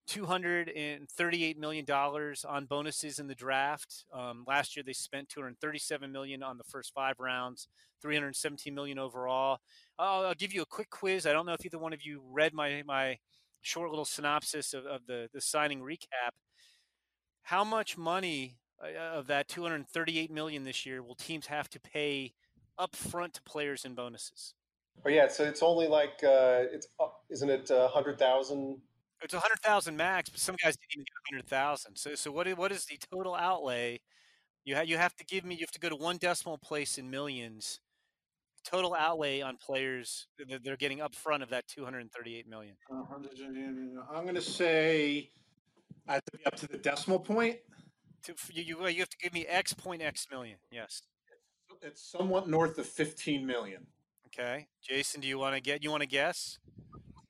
[0.06, 4.04] 238 million dollars on bonuses in the draft.
[4.12, 7.68] Um, last year, they spent 237 million on the first five rounds,
[8.02, 9.58] 317 million overall.
[9.98, 11.26] I'll, I'll give you a quick quiz.
[11.26, 13.18] I don't know if either one of you read my my
[13.62, 16.32] short little synopsis of, of the the signing recap.
[17.42, 22.34] How much money uh, of that 238 million this year will teams have to pay
[22.78, 24.54] up front to players and bonuses?
[25.04, 28.78] Oh yeah, so it's only like uh, it's uh, isn't it a hundred thousand?
[29.24, 31.96] It's a hundred thousand max, but some guys didn't even get a hundred thousand.
[31.96, 34.00] So so what is, what is the total outlay?
[34.64, 36.98] You have you have to give me you have to go to one decimal place
[36.98, 37.80] in millions.
[38.64, 42.76] Total outlay on players that they're getting up front of that 238 million.
[44.10, 45.30] I'm going to say
[46.08, 47.58] I have to be up to the decimal point
[48.24, 50.56] to you, you have to give me X point X million.
[50.70, 51.02] Yes.
[51.82, 53.86] It's somewhat north of 15 million.
[54.26, 55.82] Okay, Jason, do you want to get?
[55.82, 56.58] You want to guess?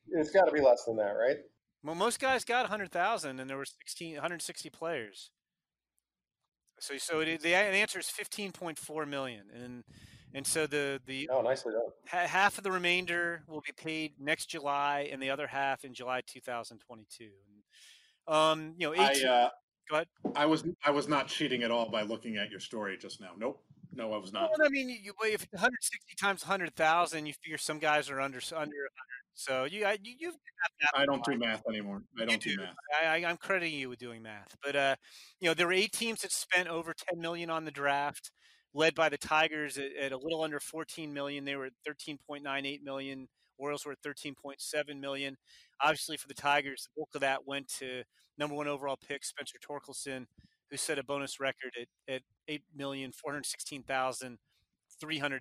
[0.09, 1.38] It's got to be less than that, right?
[1.85, 5.30] Well, most guys got 100,000, and there were 16, 160 players.
[6.80, 9.85] So, so it, the, answer is 15.4 million, and
[10.35, 11.82] and so the the oh, nicely done.
[12.09, 15.95] Ha, half of the remainder will be paid next July, and the other half in
[15.95, 17.24] July 2022.
[18.26, 19.49] And, um, you know, 18, I, uh,
[19.91, 20.07] Go ahead.
[20.35, 23.30] I was I was not cheating at all by looking at your story just now.
[23.37, 23.62] Nope.
[23.93, 24.51] No, I was not.
[24.51, 28.59] Well, I mean, you, if 160 times 100,000, you figure some guys are under under
[28.59, 28.72] 100.
[29.35, 30.37] So you, I, you, you've
[30.95, 32.03] I don't do math anymore.
[32.20, 32.74] I don't do, do, math.
[33.05, 34.97] I, am crediting you with doing math, but uh,
[35.41, 38.30] you know, there were eight teams that spent over 10 million on the draft,
[38.72, 41.45] led by the Tigers at, at a little under 14 million.
[41.45, 43.28] They were at 13.98 million.
[43.59, 45.37] Orioles were at 13.7 million.
[45.82, 48.03] Obviously, for the Tigers, the bulk of that went to
[48.39, 50.26] number one overall pick Spencer Torkelson,
[50.70, 54.39] who set a bonus record at, at eight million four hundred sixteen thousand
[55.01, 55.41] three hundred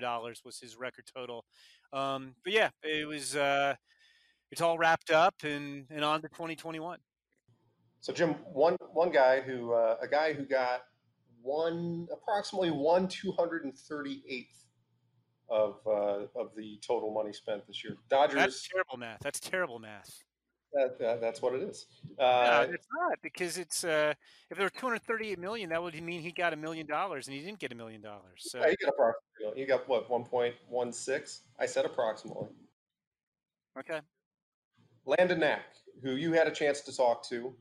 [0.00, 1.44] dollars was his record total.
[1.92, 3.74] Um, but yeah, it was uh,
[4.50, 6.98] it's all wrapped up and and on to twenty twenty one.
[8.00, 10.82] So Jim, one one guy who uh, a guy who got
[11.42, 14.66] one approximately one two hundred and thirty eighth
[15.48, 17.96] of uh, of the total money spent this year.
[18.08, 18.36] Dodgers.
[18.36, 19.20] That's terrible math.
[19.20, 20.24] That's terrible math.
[20.74, 21.86] That, that, that's what it is.
[22.18, 24.14] Uh, no, it's not because it's uh,
[24.50, 27.42] if there were 238 million, that would mean he got a million dollars, and he
[27.42, 28.38] didn't get a million dollars.
[28.38, 29.60] So yeah, he got approximately.
[29.60, 31.40] You got what 1.16?
[31.60, 32.48] I said approximately.
[33.78, 34.00] Okay.
[35.04, 35.64] Landon Knack,
[36.02, 37.54] who you had a chance to talk to.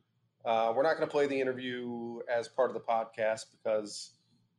[0.46, 4.12] Uh, we're not going to play the interview as part of the podcast because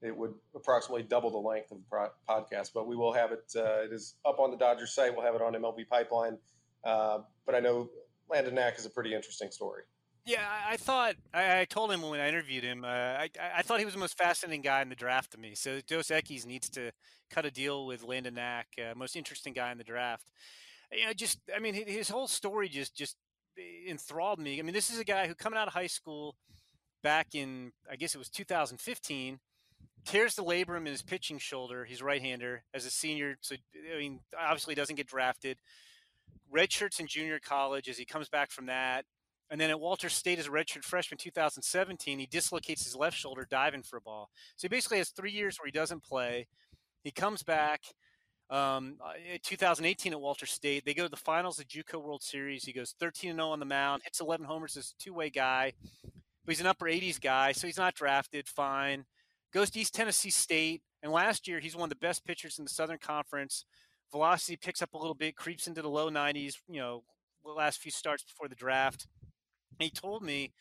[0.03, 3.45] it would approximately double the length of the pro- podcast, but we will have it.
[3.57, 5.15] Uh, it is up on the Dodgers site.
[5.15, 6.39] We'll have it on MLB Pipeline.
[6.85, 7.89] Uh, but I know
[8.31, 9.83] Landon Knack is a pretty interesting story.
[10.25, 12.85] Yeah, I, thought I, I, told him when I interviewed him.
[12.85, 15.57] Uh, I, I thought he was the most fascinating guy in the draft to me.
[15.57, 16.93] So Dos Equis needs to
[17.29, 20.31] cut a deal with Landon Knack, uh, most interesting guy in the draft.
[20.93, 23.17] You know, just I mean, his whole story just just
[23.89, 24.61] enthralled me.
[24.61, 26.37] I mean, this is a guy who coming out of high school
[27.03, 29.41] back in I guess it was 2015
[30.05, 31.85] tears the labrum in his pitching shoulder.
[31.85, 33.57] He's right-hander as a senior, so
[33.95, 35.59] I mean, obviously doesn't get drafted
[36.55, 39.05] redshirts in junior college as he comes back from that.
[39.51, 43.47] And then at Walters State as a redshirt freshman 2017, he dislocates his left shoulder
[43.49, 44.31] diving for a ball.
[44.57, 46.47] So he basically has three years where he doesn't play.
[47.05, 47.83] He comes back
[48.49, 49.13] um, uh,
[49.43, 50.85] 2018 at Walters State.
[50.85, 52.65] They go to the finals of JUCO World Series.
[52.65, 55.73] He goes 13 0 on the mound, hits 11 homers as a two way guy.
[56.45, 58.49] But he's an upper 80s guy, so he's not drafted.
[58.49, 59.05] Fine.
[59.53, 60.83] Goes to East Tennessee State.
[61.03, 63.65] And last year, he's one of the best pitchers in the Southern Conference
[64.13, 67.03] velocity picks up a little bit, creeps into the low 90s, you know,
[67.45, 69.09] the last few starts before the draft.
[69.79, 70.53] he told me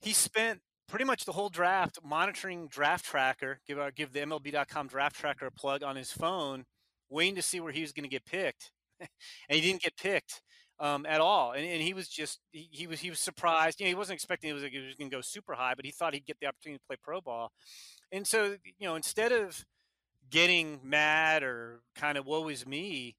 [0.00, 4.86] he spent pretty much the whole draft monitoring draft tracker, give our, give the MLB.com
[4.86, 6.64] draft tracker a plug on his phone,
[7.10, 8.70] waiting to see where he was going to get picked.
[9.00, 9.08] and
[9.48, 10.42] he didn't get picked
[10.80, 11.52] um, at all.
[11.52, 13.80] And, and, he was just he, he, was he was surprised.
[13.80, 15.84] You know, he wasn't expecting it was, it was going to go super high, but
[15.84, 17.52] he thought he'd get the opportunity to play pro ball.
[18.10, 19.64] And so, you know, instead of
[20.30, 23.16] getting mad or kind of woe is me,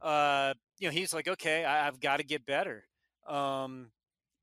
[0.00, 2.84] uh, you know, he's like, okay, I, have got to get better.
[3.26, 3.90] Um,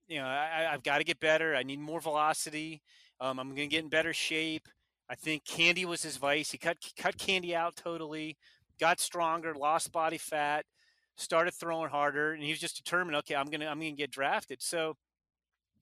[0.07, 1.55] you know, I, have got to get better.
[1.55, 2.81] I need more velocity.
[3.19, 4.67] Um, I'm going to get in better shape.
[5.09, 6.51] I think Candy was his vice.
[6.51, 8.37] He cut cut Candy out totally,
[8.79, 10.65] got stronger, lost body fat,
[11.15, 13.15] started throwing harder, and he was just determined.
[13.17, 14.63] Okay, I'm gonna I'm gonna get drafted.
[14.63, 14.95] So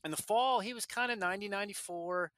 [0.04, 2.32] in the fall, he was kind of 90, 94,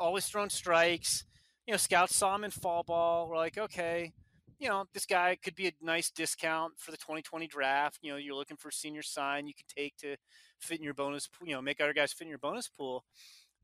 [0.00, 1.24] always throwing strikes.
[1.66, 3.28] You know, scouts saw him in fall ball.
[3.28, 4.12] We're like, okay,
[4.58, 7.98] you know, this guy could be a nice discount for the 2020 draft.
[8.02, 10.16] You know, you're looking for a senior sign you can take to
[10.60, 13.04] fit in your bonus, you know, make other guys fit in your bonus pool.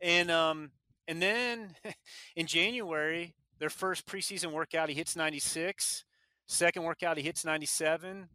[0.01, 0.71] And um,
[1.07, 1.75] and then
[2.37, 6.05] in January, their first preseason workout, he hits 96.
[6.47, 8.29] Second workout, he hits 97.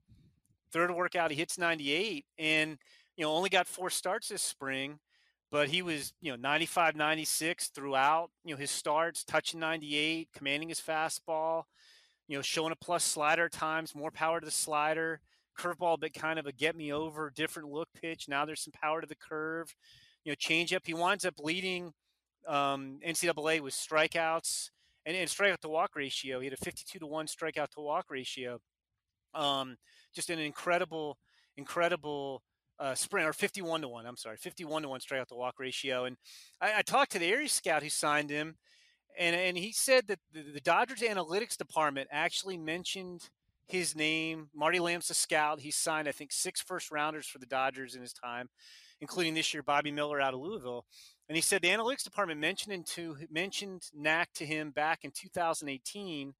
[0.71, 2.25] Third workout, he hits 98.
[2.37, 2.77] And,
[3.15, 4.99] you know, only got four starts this spring,
[5.53, 10.69] but he was, you know, 95, 96 throughout, you know, his starts, touching 98, commanding
[10.69, 11.65] his fastball,
[12.27, 15.21] you know, showing a plus slider times, more power to the slider.
[15.55, 18.27] Curveball, but kind of a get me over, different look pitch.
[18.27, 19.75] Now there's some power to the curve.
[20.25, 20.81] You know, change up.
[20.83, 21.93] He winds up leading
[22.47, 24.71] um, NCAA with strikeouts
[25.05, 26.39] and, and strikeout to walk ratio.
[26.39, 28.57] He had a 52 to 1 strikeout to walk ratio.
[29.35, 29.77] Um,
[30.15, 31.19] just an incredible,
[31.55, 32.41] incredible
[32.83, 34.05] uh, sprint, or 51 to 1.
[34.05, 36.03] I'm sorry, 51 to 1 strikeout to walk ratio.
[36.03, 36.17] And
[36.59, 38.55] I, I talked to the area scout who signed him,
[39.17, 43.29] and, and he said that the, the Dodgers analytics department actually mentioned
[43.67, 44.49] his name.
[44.53, 45.61] Marty Lamb's a scout.
[45.61, 48.49] He signed, I think, six first rounders for the Dodgers in his time,
[48.99, 50.85] including this year Bobby Miller out of Louisville.
[51.29, 56.33] And he said the analytics department mentioned to mentioned Knack to him back in 2018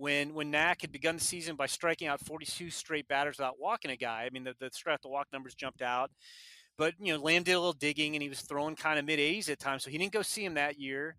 [0.00, 3.90] when when Knack had begun the season by striking out 42 straight batters without walking
[3.90, 4.24] a guy.
[4.24, 6.10] I mean, the, the strike to walk numbers jumped out.
[6.78, 9.18] But, you know, Lamb did a little digging and he was throwing kind of mid
[9.18, 9.84] 80s at times.
[9.84, 11.16] So he didn't go see him that year.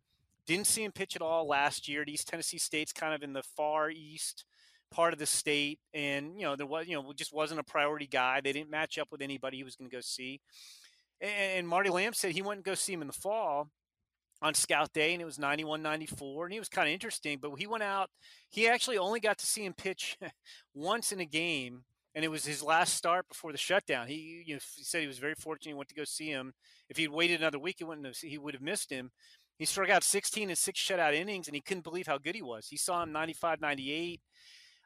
[0.48, 3.34] Didn't see him pitch at all last year at East Tennessee State's kind of in
[3.34, 4.46] the far east
[4.90, 5.80] part of the state.
[5.94, 8.42] And, you know, there was, you know, just wasn't a priority guy.
[8.42, 10.42] They didn't match up with anybody he was going to go see.
[11.22, 13.70] And Marty Lamb said he and go see him in the fall
[14.42, 17.52] on scout day and it was 91 94 and he was kind of interesting but
[17.58, 18.10] he went out
[18.50, 20.18] he actually only got to see him pitch
[20.74, 21.84] once in a game
[22.16, 25.08] and it was his last start before the shutdown he you know he said he
[25.08, 26.54] was very fortunate he went to go see him
[26.89, 29.12] if he'd waited another week he wouldn't have, he would have missed him
[29.58, 32.42] he struck out 16 and six shutout innings and he couldn't believe how good he
[32.42, 34.22] was he saw him 95 98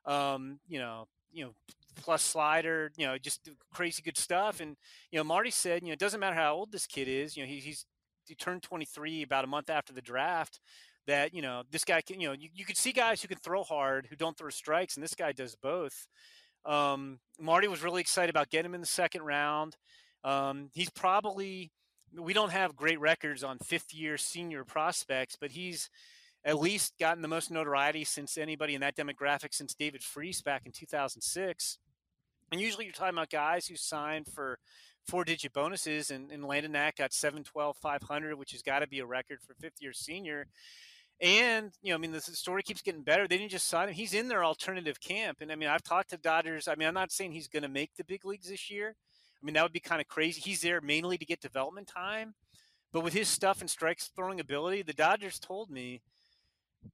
[0.06, 1.52] um, you know you know
[1.96, 4.60] plus slider, you know, just crazy good stuff.
[4.60, 4.76] And
[5.12, 7.36] you know, Marty said, you know, it doesn't matter how old this kid is.
[7.36, 7.86] You know, he, he's
[8.28, 10.60] he turned 23 about a month after the draft.
[11.08, 13.38] That you know, this guy can, you know, you, you could see guys who can
[13.38, 16.08] throw hard who don't throw strikes, and this guy does both.
[16.66, 19.78] Um, Marty was really excited about getting him in the second round.
[20.24, 21.72] Um, he's probably
[22.18, 25.90] we don't have great records on fifth year senior prospects, but he's
[26.44, 30.66] at least gotten the most notoriety since anybody in that demographic since David Freese back
[30.66, 31.78] in 2006.
[32.52, 34.60] And usually you're talking about guys who signed for
[35.06, 39.00] four digit bonuses, and, and Landon Knack got 712 500, which has got to be
[39.00, 40.48] a record for fifth year senior.
[41.22, 43.28] And, you know, I mean, the story keeps getting better.
[43.28, 45.38] They didn't just sign him, he's in their alternative camp.
[45.42, 46.68] And I mean, I've talked to Dodgers.
[46.68, 48.96] I mean, I'm not saying he's going to make the big leagues this year.
[49.42, 50.42] I mean, that would be kind of crazy.
[50.42, 52.34] He's there mainly to get development time.
[52.92, 56.02] But with his stuff and strikes throwing ability, the Dodgers told me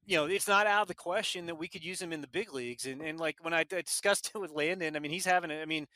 [0.06, 2.28] you know, it's not out of the question that we could use him in the
[2.28, 2.86] big leagues.
[2.86, 5.62] And, and like when I discussed it with Landon, I mean, he's having it.
[5.62, 5.88] I mean,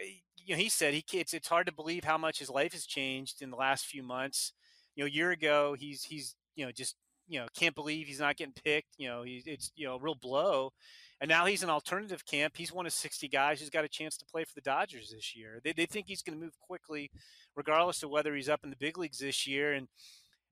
[0.00, 2.72] Eh, you know, he said he it's it's hard to believe how much his life
[2.72, 4.52] has changed in the last few months.
[4.94, 8.20] You know, a year ago, he's he's you know just you know can't believe he's
[8.20, 8.94] not getting picked.
[8.96, 10.72] You know, he's it's you know a real blow.
[11.20, 12.58] And now he's an alternative camp.
[12.58, 15.34] He's one of 60 guys who's got a chance to play for the Dodgers this
[15.34, 15.60] year.
[15.64, 17.10] They, they think he's going to move quickly,
[17.56, 19.72] regardless of whether he's up in the big leagues this year.
[19.72, 19.88] And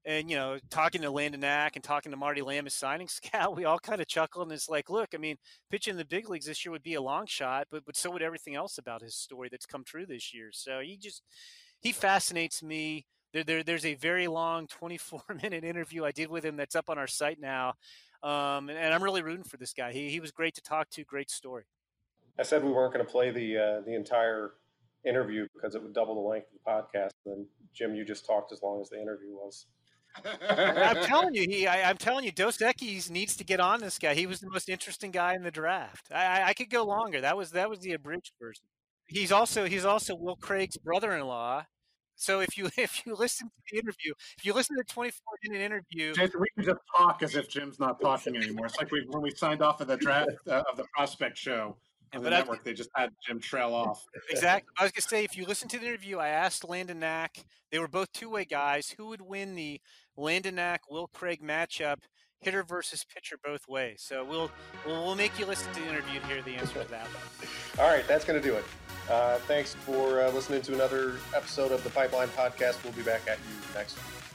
[0.07, 3.57] and you know, talking to Landon Knack and talking to Marty Lamb as signing scout,
[3.57, 4.47] we all kind of chuckled.
[4.49, 5.37] And it's like, look, I mean,
[5.71, 8.11] pitching in the big leagues this year would be a long shot, but but so
[8.11, 10.51] would everything else about his story that's come true this year.
[10.53, 11.23] So he just
[11.81, 13.07] he fascinates me.
[13.33, 16.91] There, there there's a very long 24 minute interview I did with him that's up
[16.91, 17.75] on our site now,
[18.23, 19.93] um, and, and, I'm really rooting for this guy.
[19.93, 21.05] He he was great to talk to.
[21.05, 21.65] Great story.
[22.39, 24.53] I said we weren't going to play the uh, the entire
[25.05, 27.13] interview because it would double the length of the podcast.
[27.27, 29.67] And Jim, you just talked as long as the interview was.
[30.49, 31.67] I'm telling you, he.
[31.67, 34.15] I, am telling you, Dos Equis needs to get on this guy.
[34.15, 36.09] He was the most interesting guy in the draft.
[36.13, 37.21] I, I, I could go longer.
[37.21, 38.65] That was that was the abridged version.
[39.07, 41.65] He's also he's also Will Craig's brother-in-law.
[42.17, 45.21] So if you if you listen to the interview, if you listen to the 24
[45.45, 48.67] minute interview, Jason, we can just talk as if Jim's not talking anymore.
[48.67, 51.77] It's like we, when we signed off of the draft uh, of the prospect show
[52.17, 54.05] on the network, I, they just had Jim trail off.
[54.31, 54.73] Exactly.
[54.79, 57.45] I was gonna say if you listen to the interview, I asked Landon Knack.
[57.71, 58.91] They were both two way guys.
[58.97, 59.81] Who would win the
[60.17, 61.99] Landon Knack, Will Craig matchup,
[62.41, 64.05] hitter versus pitcher both ways.
[64.07, 64.51] So we'll
[64.87, 67.09] we'll, we'll make you listen to the interview to hear the answer to that.
[67.79, 68.65] All right, that's going to do it.
[69.11, 72.83] Uh, thanks for uh, listening to another episode of the Pipeline Podcast.
[72.85, 74.34] We'll be back at you next week.